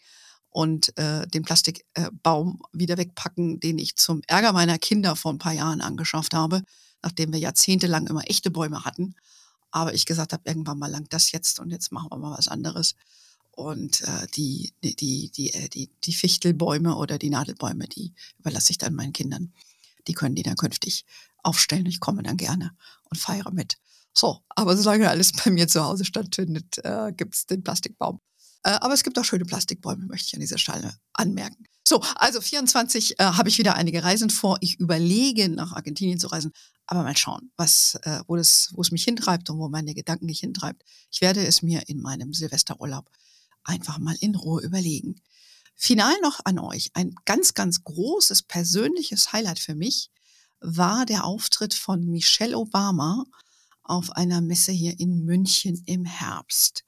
und 0.50 0.98
äh, 0.98 1.28
den 1.28 1.44
Plastikbaum 1.44 2.62
äh, 2.74 2.78
wieder 2.78 2.98
wegpacken, 2.98 3.60
den 3.60 3.78
ich 3.78 3.96
zum 3.96 4.22
Ärger 4.28 4.54
meiner 4.54 4.78
Kinder 4.78 5.16
vor 5.16 5.32
ein 5.34 5.38
paar 5.38 5.54
Jahren 5.54 5.82
angeschafft 5.82 6.34
habe, 6.34 6.64
nachdem 7.04 7.32
wir 7.32 7.40
jahrzehntelang 7.40 8.08
immer 8.08 8.24
echte 8.28 8.52
Bäume 8.52 8.84
hatten. 8.84 9.16
Aber 9.72 9.94
ich 9.94 10.06
gesagt 10.06 10.34
habe, 10.34 10.44
irgendwann 10.46 10.80
mal 10.80 10.90
lang 10.90 11.08
das 11.10 11.32
jetzt 11.32 11.60
und 11.60 11.70
jetzt 11.70 11.92
machen 11.92 12.10
wir 12.12 12.18
mal 12.18 12.38
was 12.38 12.48
anderes. 12.48 12.96
Und 13.52 14.02
äh, 14.02 14.28
die, 14.36 14.74
die, 14.84 14.96
die, 14.96 15.32
die, 15.32 15.54
äh, 15.54 15.70
die, 15.70 15.90
die 16.04 16.14
Fichtelbäume 16.14 16.96
oder 16.96 17.18
die 17.20 17.30
Nadelbäume, 17.30 17.88
die 17.88 18.14
überlasse 18.40 18.72
ich 18.72 18.78
dann 18.78 18.96
meinen 18.96 19.14
Kindern. 19.14 19.54
Die 20.10 20.14
können 20.14 20.36
die 20.36 20.44
dann 20.44 20.58
künftig 20.58 21.06
aufstellen. 21.44 21.86
Ich 21.86 22.02
komme 22.02 22.24
dann 22.24 22.36
gerne 22.36 22.72
und 23.10 23.18
feiere 23.18 23.52
mit. 23.52 23.78
So, 24.14 24.40
aber 24.50 24.76
solange 24.76 25.10
alles 25.10 25.32
bei 25.32 25.52
mir 25.52 25.68
zu 25.68 25.84
Hause 25.84 26.04
stattfindet, 26.04 26.80
äh, 26.84 27.14
gibt 27.16 27.36
es 27.36 27.46
den 27.46 27.64
Plastikbaum. 27.64 28.20
Äh, 28.64 28.72
aber 28.72 28.94
es 28.94 29.04
gibt 29.04 29.18
auch 29.18 29.24
schöne 29.24 29.46
Plastikbäume, 29.46 30.06
möchte 30.06 30.28
ich 30.28 30.34
an 30.34 30.42
dieser 30.42 30.58
Stelle 30.58 30.94
anmerken. 31.14 31.64
So, 31.88 32.02
also 32.16 32.42
24 32.42 33.20
äh, 33.20 33.24
habe 33.24 33.50
ich 33.50 33.58
wieder 33.58 33.76
einige 33.76 34.04
Reisen 34.04 34.30
vor. 34.30 34.58
Ich 34.62 34.80
überlege, 34.80 35.50
nach 35.50 35.74
Argentinien 35.74 36.20
zu 36.20 36.28
reisen. 36.28 36.52
Aber 36.86 37.04
mal 37.04 37.16
schauen, 37.16 37.52
was, 37.56 37.96
äh, 38.04 38.22
wo, 38.28 38.36
das, 38.36 38.70
wo 38.74 38.82
es 38.82 38.92
mich 38.92 39.04
hintreibt 39.04 39.50
und 39.50 39.60
wo 39.60 39.70
meine 39.70 39.94
Gedanken 39.94 40.26
mich 40.26 40.40
hintreibt. 40.40 40.84
Ich 41.12 41.22
werde 41.22 41.46
es 41.46 41.62
mir 41.62 41.88
in 41.88 42.02
meinem 42.02 42.34
Silvesterurlaub 42.34 43.10
einfach 43.64 44.00
mal 44.00 44.16
in 44.20 44.36
Ruhe 44.36 44.62
überlegen. 44.62 45.22
Final 45.82 46.20
noch 46.22 46.42
an 46.44 46.60
euch. 46.60 46.92
Ein 46.94 47.16
ganz, 47.24 47.54
ganz 47.54 47.86
großes 47.86 48.44
persönliches 48.44 49.32
Highlight 49.32 49.60
für 49.60 49.76
mich 49.76 50.12
war 50.60 51.06
der 51.06 51.24
Auftritt 51.24 51.74
von 51.74 52.06
Michelle 52.06 52.58
Obama 52.58 53.24
auf 53.84 54.12
einer 54.12 54.42
Messe 54.42 54.74
hier 54.74 55.00
in 55.00 55.24
München 55.24 55.82
im 55.86 56.04
Herbst. 56.04 56.84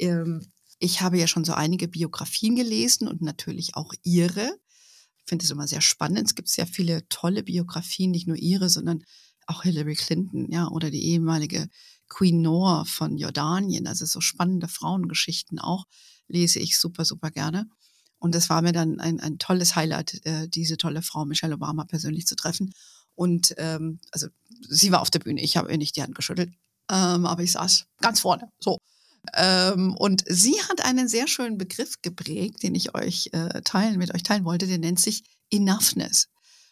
Ähm, 0.00 0.50
ich 0.80 1.00
habe 1.00 1.16
ja 1.16 1.28
schon 1.28 1.44
so 1.44 1.52
einige 1.52 1.86
Biografien 1.86 2.56
gelesen 2.56 3.06
und 3.06 3.22
natürlich 3.22 3.76
auch 3.76 3.94
ihre. 4.02 4.58
Ich 5.18 5.24
finde 5.26 5.44
es 5.44 5.52
immer 5.52 5.68
sehr 5.68 5.80
spannend. 5.80 6.26
Es 6.26 6.34
gibt 6.34 6.48
sehr 6.48 6.66
viele 6.66 7.08
tolle 7.08 7.44
Biografien, 7.44 8.10
nicht 8.10 8.26
nur 8.26 8.36
ihre, 8.36 8.68
sondern 8.68 9.04
auch 9.46 9.62
Hillary 9.62 9.94
Clinton, 9.94 10.50
ja, 10.50 10.66
oder 10.66 10.90
die 10.90 11.04
ehemalige 11.04 11.68
Queen 12.08 12.42
Noor 12.42 12.84
von 12.84 13.16
Jordanien. 13.16 13.86
Also 13.86 14.06
so 14.06 14.20
spannende 14.20 14.66
Frauengeschichten 14.66 15.60
auch 15.60 15.84
lese 16.26 16.58
ich 16.58 16.76
super, 16.76 17.04
super 17.04 17.30
gerne. 17.30 17.70
Und 18.24 18.34
es 18.34 18.48
war 18.48 18.62
mir 18.62 18.72
dann 18.72 19.00
ein, 19.00 19.20
ein 19.20 19.38
tolles 19.38 19.76
Highlight, 19.76 20.24
äh, 20.24 20.48
diese 20.48 20.78
tolle 20.78 21.02
Frau 21.02 21.26
Michelle 21.26 21.56
Obama 21.56 21.84
persönlich 21.84 22.26
zu 22.26 22.34
treffen. 22.34 22.72
Und 23.14 23.54
ähm, 23.58 24.00
also 24.12 24.28
sie 24.66 24.90
war 24.92 25.02
auf 25.02 25.10
der 25.10 25.18
Bühne, 25.18 25.42
ich 25.42 25.58
habe 25.58 25.70
ihr 25.70 25.76
nicht 25.76 25.94
die 25.94 26.02
Hand 26.02 26.14
geschüttelt, 26.14 26.50
ähm, 26.90 27.26
aber 27.26 27.42
ich 27.42 27.52
saß 27.52 27.84
ganz 28.00 28.20
vorne. 28.20 28.48
So. 28.60 28.78
Ähm, 29.34 29.94
und 29.98 30.24
sie 30.26 30.54
hat 30.70 30.86
einen 30.86 31.06
sehr 31.06 31.28
schönen 31.28 31.58
Begriff 31.58 32.00
geprägt, 32.00 32.62
den 32.62 32.74
ich 32.74 32.94
euch 32.94 33.28
äh, 33.32 33.60
teilen, 33.60 33.98
mit 33.98 34.14
euch 34.14 34.22
teilen 34.22 34.46
wollte, 34.46 34.66
der 34.66 34.78
nennt 34.78 35.00
sich 35.00 35.22
Enoughness. 35.50 36.28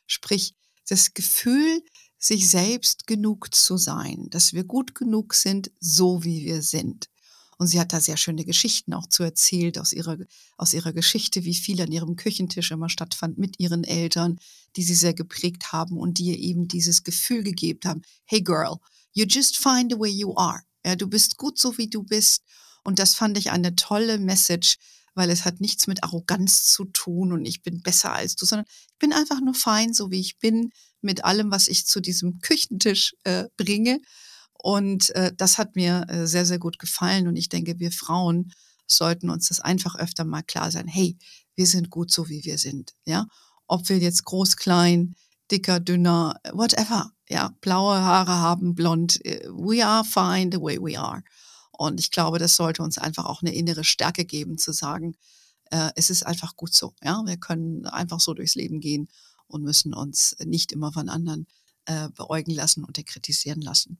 Sprich, 0.06 0.54
das 0.88 1.12
Gefühl, 1.12 1.82
sich 2.16 2.48
selbst 2.48 3.06
genug 3.06 3.54
zu 3.54 3.76
sein, 3.76 4.28
dass 4.30 4.54
wir 4.54 4.64
gut 4.64 4.94
genug 4.94 5.34
sind, 5.34 5.70
so 5.80 6.24
wie 6.24 6.46
wir 6.46 6.62
sind. 6.62 7.10
Und 7.62 7.68
sie 7.68 7.78
hat 7.78 7.92
da 7.92 8.00
sehr 8.00 8.16
schöne 8.16 8.44
Geschichten 8.44 8.92
auch 8.92 9.06
zu 9.06 9.22
erzählt 9.22 9.78
aus 9.78 9.92
ihrer, 9.92 10.18
aus 10.56 10.74
ihrer 10.74 10.92
Geschichte, 10.92 11.44
wie 11.44 11.54
viel 11.54 11.80
an 11.80 11.92
ihrem 11.92 12.16
Küchentisch 12.16 12.72
immer 12.72 12.88
stattfand 12.88 13.38
mit 13.38 13.60
ihren 13.60 13.84
Eltern, 13.84 14.40
die 14.74 14.82
sie 14.82 14.96
sehr 14.96 15.14
geprägt 15.14 15.70
haben 15.70 15.96
und 15.96 16.18
die 16.18 16.32
ihr 16.32 16.38
eben 16.40 16.66
dieses 16.66 17.04
Gefühl 17.04 17.44
gegeben 17.44 17.78
haben, 17.84 18.02
hey 18.24 18.42
girl, 18.42 18.78
you 19.12 19.26
just 19.28 19.58
find 19.58 19.92
the 19.92 20.00
way 20.00 20.10
you 20.10 20.36
are. 20.36 20.62
Ja, 20.84 20.96
du 20.96 21.06
bist 21.06 21.36
gut 21.36 21.56
so, 21.56 21.78
wie 21.78 21.88
du 21.88 22.02
bist. 22.02 22.42
Und 22.82 22.98
das 22.98 23.14
fand 23.14 23.38
ich 23.38 23.52
eine 23.52 23.76
tolle 23.76 24.18
Message, 24.18 24.78
weil 25.14 25.30
es 25.30 25.44
hat 25.44 25.60
nichts 25.60 25.86
mit 25.86 26.02
Arroganz 26.02 26.64
zu 26.64 26.86
tun 26.86 27.32
und 27.32 27.44
ich 27.44 27.62
bin 27.62 27.80
besser 27.80 28.12
als 28.12 28.34
du, 28.34 28.44
sondern 28.44 28.66
ich 28.66 28.98
bin 28.98 29.12
einfach 29.12 29.40
nur 29.40 29.54
fein, 29.54 29.94
so 29.94 30.10
wie 30.10 30.18
ich 30.18 30.40
bin, 30.40 30.72
mit 31.00 31.24
allem, 31.24 31.52
was 31.52 31.68
ich 31.68 31.86
zu 31.86 32.00
diesem 32.00 32.40
Küchentisch 32.40 33.14
äh, 33.22 33.44
bringe. 33.56 34.00
Und 34.62 35.10
äh, 35.16 35.32
das 35.36 35.58
hat 35.58 35.74
mir 35.74 36.06
äh, 36.08 36.26
sehr, 36.26 36.46
sehr 36.46 36.58
gut 36.58 36.78
gefallen. 36.78 37.26
Und 37.26 37.36
ich 37.36 37.48
denke, 37.48 37.80
wir 37.80 37.90
Frauen 37.90 38.52
sollten 38.86 39.28
uns 39.28 39.48
das 39.48 39.60
einfach 39.60 39.96
öfter 39.96 40.24
mal 40.24 40.42
klar 40.42 40.70
sein. 40.70 40.86
Hey, 40.86 41.16
wir 41.56 41.66
sind 41.66 41.90
gut 41.90 42.12
so, 42.12 42.28
wie 42.28 42.44
wir 42.44 42.58
sind. 42.58 42.94
Ja, 43.04 43.26
ob 43.66 43.88
wir 43.88 43.98
jetzt 43.98 44.24
groß, 44.24 44.56
klein, 44.56 45.16
dicker, 45.50 45.80
dünner, 45.80 46.38
whatever 46.52 47.12
ja, 47.28 47.56
blaue 47.60 47.96
Haare 47.96 48.38
haben, 48.38 48.74
blond. 48.74 49.24
Äh, 49.24 49.48
we 49.48 49.84
are 49.84 50.04
fine 50.04 50.50
the 50.52 50.60
way 50.60 50.78
we 50.78 50.98
are. 50.98 51.24
Und 51.72 51.98
ich 51.98 52.10
glaube, 52.10 52.38
das 52.38 52.54
sollte 52.54 52.82
uns 52.82 52.98
einfach 52.98 53.24
auch 53.24 53.42
eine 53.42 53.54
innere 53.54 53.82
Stärke 53.82 54.24
geben, 54.24 54.58
zu 54.58 54.72
sagen, 54.72 55.16
äh, 55.70 55.90
es 55.96 56.10
ist 56.10 56.24
einfach 56.24 56.54
gut 56.54 56.74
so. 56.74 56.94
Ja, 57.02 57.22
wir 57.24 57.38
können 57.38 57.86
einfach 57.86 58.20
so 58.20 58.34
durchs 58.34 58.54
Leben 58.54 58.80
gehen 58.80 59.08
und 59.48 59.64
müssen 59.64 59.94
uns 59.94 60.36
nicht 60.44 60.70
immer 60.70 60.92
von 60.92 61.08
anderen 61.08 61.46
äh, 61.86 62.10
beäugen 62.10 62.52
lassen 62.52 62.84
und 62.84 63.04
kritisieren 63.06 63.62
lassen. 63.62 63.98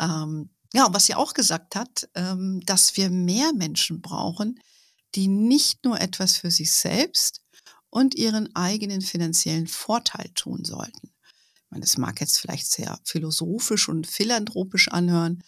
Ähm, 0.00 0.50
ja, 0.72 0.86
und 0.86 0.94
was 0.94 1.06
sie 1.06 1.14
auch 1.14 1.34
gesagt 1.34 1.76
hat, 1.76 2.08
ähm, 2.14 2.60
dass 2.66 2.96
wir 2.96 3.10
mehr 3.10 3.52
Menschen 3.52 4.00
brauchen, 4.00 4.60
die 5.14 5.28
nicht 5.28 5.84
nur 5.84 6.00
etwas 6.00 6.36
für 6.36 6.50
sich 6.50 6.72
selbst 6.72 7.40
und 7.90 8.14
ihren 8.14 8.54
eigenen 8.54 9.00
finanziellen 9.00 9.66
Vorteil 9.68 10.28
tun 10.34 10.64
sollten. 10.64 11.12
Ich 11.54 11.70
meine, 11.70 11.80
das 11.80 11.96
mag 11.96 12.20
jetzt 12.20 12.38
vielleicht 12.38 12.70
sehr 12.70 12.98
philosophisch 13.04 13.88
und 13.88 14.06
philanthropisch 14.06 14.88
anhören. 14.88 15.42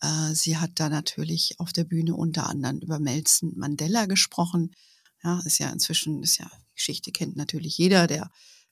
Äh, 0.00 0.34
sie 0.34 0.56
hat 0.56 0.72
da 0.76 0.88
natürlich 0.88 1.56
auf 1.58 1.72
der 1.72 1.84
Bühne 1.84 2.14
unter 2.16 2.48
anderem 2.48 2.78
über 2.78 2.98
Nelson 2.98 3.52
Mandela 3.56 4.06
gesprochen. 4.06 4.74
Ja, 5.22 5.40
ist 5.44 5.58
ja 5.58 5.70
inzwischen, 5.70 6.22
ist 6.22 6.38
ja, 6.38 6.50
Geschichte 6.74 7.12
kennt 7.12 7.36
natürlich 7.36 7.78
jeder, 7.78 8.06
der 8.06 8.30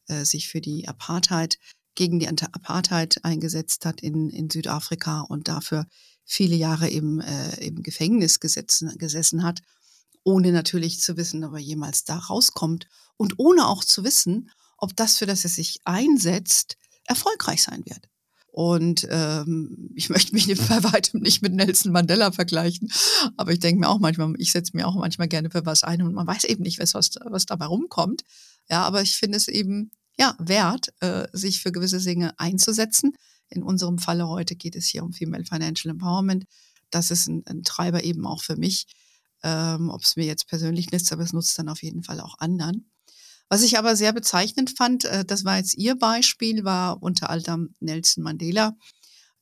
äh, 0.09 0.25
sich 0.25 0.49
für 0.49 0.61
die 0.61 0.89
Apartheid, 0.89 1.59
gegen 2.01 2.19
die 2.19 2.29
Apartheid 2.29 3.23
eingesetzt 3.27 3.85
hat 3.85 4.01
in, 4.01 4.31
in 4.31 4.49
Südafrika 4.49 5.21
und 5.21 5.49
dafür 5.49 5.87
viele 6.25 6.57
Jahre 6.57 6.89
im, 6.89 7.21
äh, 7.21 7.57
im 7.63 7.83
Gefängnis 7.83 8.41
gesetzen, 8.41 8.97
gesessen 8.97 9.43
hat, 9.43 9.61
ohne 10.25 10.51
natürlich 10.51 11.03
zu 11.03 11.19
wissen, 11.19 11.45
ob 11.45 11.53
er 11.53 11.59
jemals 11.59 12.05
da 12.05 12.17
rauskommt 12.17 12.87
und 13.19 13.39
ohne 13.39 13.67
auch 13.67 13.85
zu 13.85 14.03
wissen, 14.03 14.51
ob 14.79 14.97
das, 14.97 15.19
für 15.19 15.27
das 15.27 15.45
er 15.45 15.51
sich 15.51 15.77
einsetzt, 15.85 16.79
erfolgreich 17.05 17.65
sein 17.65 17.85
wird. 17.85 18.09
Und 18.47 19.07
ähm, 19.11 19.91
ich 19.95 20.09
möchte 20.09 20.33
mich 20.33 20.47
bei 20.69 20.83
weitem 20.83 21.21
nicht 21.21 21.43
mit 21.43 21.53
Nelson 21.53 21.93
Mandela 21.93 22.33
vergleichen, 22.33 22.91
aber 23.37 23.53
ich 23.53 23.61
denke 23.61 23.79
mir 23.79 23.91
auch 23.91 23.99
manchmal, 23.99 24.33
ich 24.39 24.53
setze 24.53 24.75
mir 24.75 24.89
auch 24.89 24.95
manchmal 24.95 25.29
gerne 25.29 25.51
für 25.51 25.67
was 25.67 25.85
ein 25.85 26.01
und 26.01 26.15
man 26.15 26.27
weiß 26.27 26.45
eben 26.45 26.63
nicht, 26.63 26.79
was, 26.79 26.95
was 26.95 27.45
dabei 27.45 27.67
rumkommt. 27.67 28.23
Ja, 28.71 28.85
aber 28.85 29.03
ich 29.03 29.17
finde 29.17 29.37
es 29.37 29.49
eben 29.49 29.91
ja 30.21 30.37
wert, 30.39 30.93
äh, 31.01 31.27
sich 31.33 31.61
für 31.61 31.73
gewisse 31.73 31.99
Dinge 31.99 32.39
einzusetzen. 32.39 33.13
In 33.49 33.63
unserem 33.63 33.99
Falle 33.99 34.29
heute 34.29 34.55
geht 34.55 34.77
es 34.77 34.87
hier 34.87 35.03
um 35.03 35.13
Female 35.13 35.45
Financial 35.45 35.91
Empowerment. 35.91 36.45
Das 36.91 37.11
ist 37.11 37.27
ein, 37.27 37.43
ein 37.47 37.63
Treiber 37.65 38.05
eben 38.05 38.27
auch 38.27 38.43
für 38.43 38.57
mich. 38.57 38.87
Ähm, 39.43 39.89
Ob 39.89 40.03
es 40.03 40.17
mir 40.17 40.27
jetzt 40.27 40.47
persönlich 40.47 40.93
nützt, 40.93 41.11
aber 41.13 41.23
es 41.23 41.33
nutzt 41.33 41.59
dann 41.59 41.71
auf 41.71 41.83
jeden 41.83 42.03
Fall 42.03 42.21
auch 42.21 42.39
anderen. 42.39 42.91
Was 43.49 43.63
ich 43.63 43.79
aber 43.79 43.97
sehr 43.97 44.13
bezeichnend 44.13 44.77
fand, 44.77 45.07
äh, 45.07 45.25
das 45.25 45.45
war 45.45 45.57
jetzt 45.57 45.77
Ihr 45.79 45.97
Beispiel, 45.99 46.65
war 46.65 47.03
unter 47.03 47.31
anderem 47.31 47.75
Nelson 47.81 48.23
Mandela. 48.23 48.77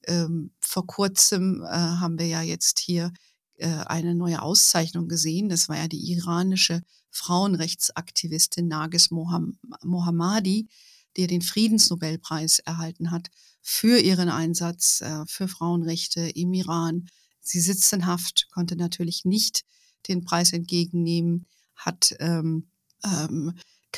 Ähm, 0.06 0.52
vor 0.60 0.86
kurzem 0.86 1.64
äh, 1.64 1.66
haben 1.66 2.18
wir 2.18 2.26
ja 2.26 2.40
jetzt 2.40 2.78
hier 2.78 3.12
äh, 3.56 3.66
eine 3.66 4.14
neue 4.14 4.40
Auszeichnung 4.40 5.08
gesehen. 5.08 5.48
Das 5.48 5.68
war 5.68 5.76
ja 5.76 5.88
die 5.88 6.12
iranische 6.12 6.82
Frauenrechtsaktivistin 7.10 8.68
Nagis 8.68 9.10
Mohammadi, 9.10 10.68
die 11.16 11.26
den 11.26 11.42
Friedensnobelpreis 11.42 12.60
erhalten 12.60 13.10
hat 13.10 13.28
für 13.60 13.98
ihren 13.98 14.28
Einsatz 14.28 15.02
für 15.26 15.48
Frauenrechte 15.48 16.20
im 16.20 16.52
Iran. 16.52 17.08
Sie 17.40 17.60
sitzt 17.60 17.92
in 17.92 18.06
Haft, 18.06 18.48
konnte 18.50 18.76
natürlich 18.76 19.24
nicht 19.24 19.64
den 20.06 20.24
Preis 20.24 20.52
entgegennehmen, 20.52 21.46
hat 21.74 22.14
ähm, 22.20 22.68
ähm, 23.04 23.54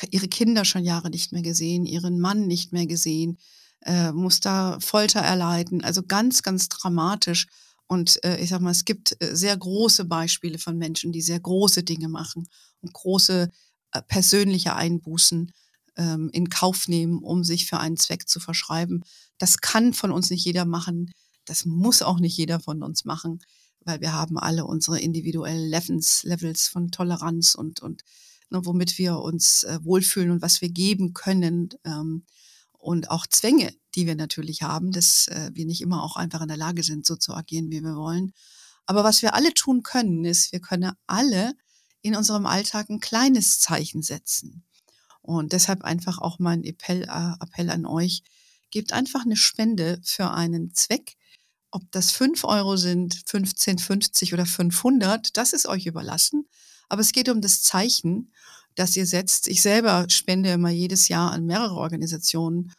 ihre 0.09 0.27
Kinder 0.27 0.65
schon 0.65 0.83
Jahre 0.83 1.09
nicht 1.09 1.31
mehr 1.31 1.41
gesehen, 1.41 1.85
ihren 1.85 2.19
Mann 2.19 2.47
nicht 2.47 2.71
mehr 2.71 2.85
gesehen, 2.85 3.37
äh, 3.81 4.11
muss 4.11 4.39
da 4.39 4.79
Folter 4.79 5.19
erleiden. 5.19 5.83
Also 5.83 6.03
ganz, 6.03 6.43
ganz 6.43 6.69
dramatisch. 6.69 7.47
Und 7.87 8.23
äh, 8.23 8.37
ich 8.37 8.49
sag 8.49 8.61
mal, 8.61 8.71
es 8.71 8.85
gibt 8.85 9.21
äh, 9.21 9.35
sehr 9.35 9.57
große 9.57 10.05
Beispiele 10.05 10.59
von 10.59 10.77
Menschen, 10.77 11.11
die 11.11 11.21
sehr 11.21 11.39
große 11.39 11.83
Dinge 11.83 12.07
machen 12.07 12.47
große 12.81 13.49
äh, 13.91 14.01
persönliche 14.03 14.75
Einbußen 14.75 15.51
ähm, 15.97 16.29
in 16.33 16.49
Kauf 16.49 16.87
nehmen, 16.87 17.19
um 17.19 17.43
sich 17.43 17.67
für 17.67 17.79
einen 17.79 17.97
Zweck 17.97 18.27
zu 18.27 18.39
verschreiben. 18.39 19.03
Das 19.37 19.59
kann 19.59 19.93
von 19.93 20.11
uns 20.11 20.29
nicht 20.29 20.45
jeder 20.45 20.65
machen. 20.65 21.11
Das 21.45 21.65
muss 21.65 22.01
auch 22.01 22.19
nicht 22.19 22.37
jeder 22.37 22.59
von 22.59 22.83
uns 22.83 23.05
machen, 23.05 23.39
weil 23.81 24.01
wir 24.01 24.13
haben 24.13 24.37
alle 24.37 24.65
unsere 24.65 24.99
individuellen 24.99 25.69
Levels, 25.69 26.23
Levels 26.23 26.67
von 26.67 26.91
Toleranz 26.91 27.55
und, 27.55 27.81
und 27.81 28.03
ne, 28.49 28.65
womit 28.65 28.97
wir 28.97 29.17
uns 29.19 29.63
äh, 29.63 29.79
wohlfühlen 29.83 30.31
und 30.31 30.41
was 30.41 30.61
wir 30.61 30.69
geben 30.69 31.13
können. 31.13 31.69
Ähm, 31.83 32.25
und 32.77 33.11
auch 33.11 33.27
Zwänge, 33.27 33.73
die 33.95 34.07
wir 34.07 34.15
natürlich 34.15 34.63
haben, 34.63 34.91
dass 34.91 35.27
äh, 35.27 35.51
wir 35.53 35.65
nicht 35.65 35.81
immer 35.81 36.03
auch 36.03 36.15
einfach 36.15 36.41
in 36.41 36.47
der 36.47 36.57
Lage 36.57 36.83
sind, 36.83 37.05
so 37.05 37.15
zu 37.15 37.33
agieren, 37.33 37.69
wie 37.69 37.81
wir 37.81 37.95
wollen. 37.95 38.33
Aber 38.85 39.03
was 39.03 39.21
wir 39.21 39.35
alle 39.35 39.53
tun 39.53 39.83
können, 39.83 40.25
ist, 40.25 40.51
wir 40.51 40.61
können 40.61 40.91
alle 41.05 41.53
in 42.01 42.15
unserem 42.15 42.45
Alltag 42.45 42.89
ein 42.89 42.99
kleines 42.99 43.59
Zeichen 43.59 44.01
setzen. 44.01 44.63
Und 45.21 45.53
deshalb 45.53 45.83
einfach 45.83 46.17
auch 46.17 46.39
mein 46.39 46.63
Appell, 46.63 47.03
äh, 47.03 47.43
Appell 47.43 47.69
an 47.69 47.85
euch, 47.85 48.23
gebt 48.71 48.93
einfach 48.93 49.23
eine 49.23 49.35
Spende 49.35 49.99
für 50.03 50.31
einen 50.31 50.73
Zweck. 50.73 51.15
Ob 51.69 51.83
das 51.91 52.11
5 52.11 52.43
Euro 52.43 52.75
sind, 52.75 53.21
15, 53.27 53.77
50 53.77 54.33
oder 54.33 54.45
500, 54.45 55.37
das 55.37 55.53
ist 55.53 55.67
euch 55.67 55.85
überlassen. 55.85 56.47
Aber 56.89 57.01
es 57.01 57.11
geht 57.11 57.29
um 57.29 57.39
das 57.39 57.61
Zeichen, 57.61 58.33
das 58.75 58.95
ihr 58.95 59.05
setzt. 59.05 59.47
Ich 59.47 59.61
selber 59.61 60.05
spende 60.09 60.51
immer 60.51 60.69
jedes 60.69 61.07
Jahr 61.07 61.31
an 61.31 61.45
mehrere 61.45 61.75
Organisationen 61.75 62.73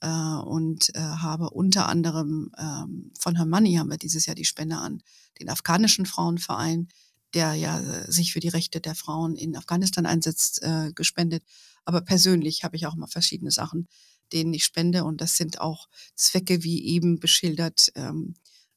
äh, 0.00 0.08
und 0.08 0.94
äh, 0.94 1.00
habe 1.00 1.50
unter 1.50 1.88
anderem 1.88 2.52
ähm, 2.58 3.12
von 3.18 3.36
Hermanni 3.36 3.74
haben 3.74 3.90
wir 3.90 3.98
dieses 3.98 4.26
Jahr 4.26 4.36
die 4.36 4.44
Spende 4.44 4.76
an 4.76 5.02
den 5.40 5.48
afghanischen 5.48 6.06
Frauenverein, 6.06 6.88
der 7.34 7.54
ja 7.54 7.80
äh, 7.80 8.10
sich 8.10 8.32
für 8.32 8.40
die 8.40 8.48
Rechte 8.48 8.80
der 8.80 8.94
Frauen 8.94 9.36
in 9.36 9.56
Afghanistan 9.56 10.06
einsetzt, 10.06 10.62
äh, 10.62 10.92
gespendet. 10.94 11.42
Aber 11.84 12.00
persönlich 12.00 12.64
habe 12.64 12.76
ich 12.76 12.86
auch 12.86 12.94
mal 12.94 13.06
verschiedene 13.06 13.50
Sachen, 13.50 13.88
denen 14.32 14.52
ich 14.52 14.64
spende. 14.64 15.04
Und 15.04 15.20
das 15.20 15.36
sind 15.36 15.60
auch 15.60 15.88
Zwecke, 16.14 16.62
wie 16.62 16.84
eben 16.86 17.20
beschildert, 17.20 17.90
ähm, 17.94 18.34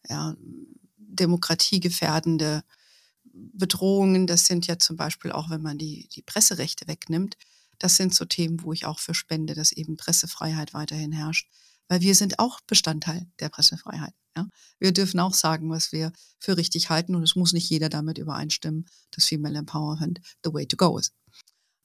ja, 0.08 0.36
demokratiegefährdende 0.98 2.64
Bedrohungen, 3.34 4.28
das 4.28 4.46
sind 4.46 4.68
ja 4.68 4.78
zum 4.78 4.98
Beispiel 4.98 5.32
auch, 5.32 5.50
wenn 5.50 5.62
man 5.62 5.78
die, 5.78 6.08
die 6.10 6.22
Presserechte 6.22 6.88
wegnimmt, 6.88 7.38
das 7.80 7.96
sind 7.96 8.14
so 8.14 8.26
Themen, 8.26 8.62
wo 8.64 8.74
ich 8.74 8.86
auch 8.86 9.00
für 9.00 9.14
spende, 9.14 9.54
dass 9.54 9.72
eben 9.72 9.98
Pressefreiheit 9.98 10.74
weiterhin 10.74 11.12
herrscht, 11.12 11.50
weil 11.88 12.02
wir 12.02 12.16
sind 12.16 12.40
auch 12.40 12.60
Bestandteil 12.62 13.28
der 13.40 13.50
Pressefreiheit. 13.50 14.14
Ja? 14.36 14.48
Wir 14.80 14.92
dürfen 14.92 15.20
auch 15.20 15.34
sagen, 15.34 15.70
was 15.70 15.92
wir 15.92 16.12
für 16.40 16.58
richtig 16.58 16.90
halten 16.90 17.16
und 17.16 17.24
es 17.24 17.36
muss 17.36 17.54
nicht 17.54 17.70
jeder 17.70 17.90
damit 17.90 18.18
übereinstimmen, 18.18 18.86
dass 19.12 19.26
Female 19.26 19.58
Empowerment 19.58 20.20
the 20.44 20.54
way 20.54 20.66
to 20.66 20.78
go 20.78 20.98
ist. 20.98 21.14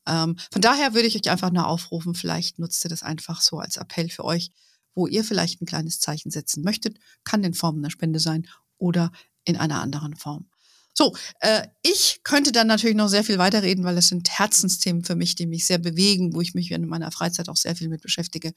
Ähm, 0.06 0.36
von 0.52 0.62
daher 0.62 0.94
würde 0.94 1.08
ich 1.08 1.16
euch 1.16 1.30
einfach 1.30 1.50
nur 1.50 1.66
aufrufen, 1.66 2.14
vielleicht 2.14 2.58
nutzt 2.58 2.84
ihr 2.84 2.88
das 2.88 3.02
einfach 3.02 3.40
so 3.40 3.58
als 3.58 3.76
Appell 3.76 4.08
für 4.08 4.24
euch, 4.24 4.50
wo 4.94 5.06
ihr 5.06 5.24
vielleicht 5.24 5.60
ein 5.60 5.66
kleines 5.66 5.98
Zeichen 6.00 6.30
setzen 6.30 6.62
möchtet, 6.62 6.98
kann 7.24 7.44
in 7.44 7.54
Form 7.54 7.78
einer 7.78 7.90
Spende 7.90 8.20
sein 8.20 8.48
oder 8.78 9.10
in 9.44 9.56
einer 9.56 9.80
anderen 9.80 10.16
Form. 10.16 10.48
So, 10.94 11.14
äh, 11.40 11.66
ich 11.82 12.20
könnte 12.24 12.52
dann 12.52 12.68
natürlich 12.68 12.96
noch 12.96 13.08
sehr 13.08 13.24
viel 13.24 13.36
weiterreden, 13.36 13.84
weil 13.84 13.96
das 13.96 14.08
sind 14.08 14.30
Herzensthemen 14.30 15.04
für 15.04 15.14
mich, 15.14 15.34
die 15.34 15.46
mich 15.46 15.66
sehr 15.66 15.78
bewegen, 15.78 16.34
wo 16.34 16.40
ich 16.40 16.54
mich 16.54 16.70
in 16.70 16.86
meiner 16.86 17.10
Freizeit 17.10 17.50
auch 17.50 17.56
sehr 17.56 17.76
viel 17.76 17.90
mit 17.90 18.00
beschäftige. 18.00 18.54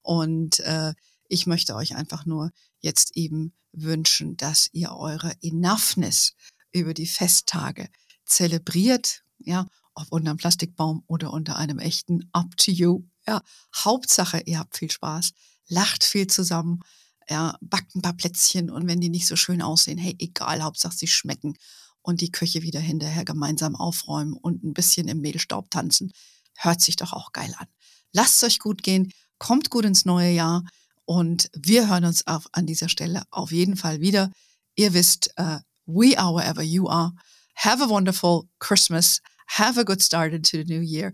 Und 0.00 0.60
äh, 0.60 0.94
ich 1.28 1.46
möchte 1.46 1.74
euch 1.74 1.96
einfach 1.96 2.26
nur 2.26 2.50
jetzt 2.80 3.16
eben 3.16 3.54
wünschen, 3.72 4.36
dass 4.36 4.68
ihr 4.72 4.92
eure 4.92 5.32
Enoughness 5.42 6.34
über 6.72 6.94
die 6.94 7.06
Festtage 7.06 7.88
zelebriert, 8.24 9.22
ja, 9.38 9.66
ob 9.94 10.06
unter 10.10 10.30
einem 10.30 10.38
Plastikbaum 10.38 11.04
oder 11.06 11.32
unter 11.32 11.56
einem 11.56 11.78
echten, 11.78 12.28
up 12.32 12.56
to 12.56 12.70
you. 12.70 13.04
Ja, 13.26 13.42
Hauptsache, 13.74 14.42
ihr 14.44 14.58
habt 14.58 14.76
viel 14.76 14.90
Spaß, 14.90 15.32
lacht 15.68 16.04
viel 16.04 16.26
zusammen, 16.26 16.80
ja, 17.28 17.56
backt 17.60 17.94
ein 17.96 18.02
paar 18.02 18.12
Plätzchen 18.12 18.70
und 18.70 18.86
wenn 18.86 19.00
die 19.00 19.08
nicht 19.08 19.26
so 19.26 19.36
schön 19.36 19.62
aussehen, 19.62 19.98
hey, 19.98 20.14
egal, 20.18 20.62
Hauptsache 20.62 20.96
sie 20.96 21.06
schmecken 21.06 21.56
und 22.02 22.20
die 22.20 22.30
Küche 22.30 22.62
wieder 22.62 22.80
hinterher 22.80 23.24
gemeinsam 23.24 23.74
aufräumen 23.74 24.34
und 24.34 24.62
ein 24.62 24.74
bisschen 24.74 25.08
im 25.08 25.20
Mehlstaub 25.20 25.70
tanzen. 25.70 26.12
Hört 26.56 26.80
sich 26.80 26.96
doch 26.96 27.12
auch 27.12 27.32
geil 27.32 27.52
an. 27.58 27.66
Lasst 28.12 28.36
es 28.36 28.44
euch 28.44 28.58
gut 28.60 28.82
gehen, 28.82 29.12
kommt 29.38 29.70
gut 29.70 29.84
ins 29.84 30.04
neue 30.04 30.30
Jahr 30.30 30.62
und 31.06 31.48
wir 31.54 31.88
hören 31.88 32.04
uns 32.04 32.26
auf, 32.26 32.46
an 32.52 32.66
dieser 32.66 32.88
Stelle 32.88 33.22
auf 33.30 33.52
jeden 33.52 33.76
Fall 33.76 34.00
wieder. 34.00 34.30
Ihr 34.74 34.92
wisst, 34.92 35.32
uh, 35.38 35.58
we 35.86 36.18
are 36.18 36.34
wherever 36.34 36.62
you 36.62 36.88
are. 36.88 37.12
Have 37.54 37.82
a 37.82 37.88
wonderful 37.88 38.48
Christmas. 38.58 39.22
Have 39.48 39.80
a 39.80 39.84
good 39.84 40.02
start 40.02 40.34
into 40.34 40.58
the 40.58 40.64
new 40.64 40.82
year. 40.82 41.12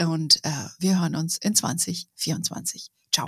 Und 0.00 0.40
uh, 0.44 0.68
wir 0.78 1.00
hören 1.00 1.14
uns 1.14 1.36
in 1.36 1.54
2024. 1.54 2.90
Ciao. 3.12 3.26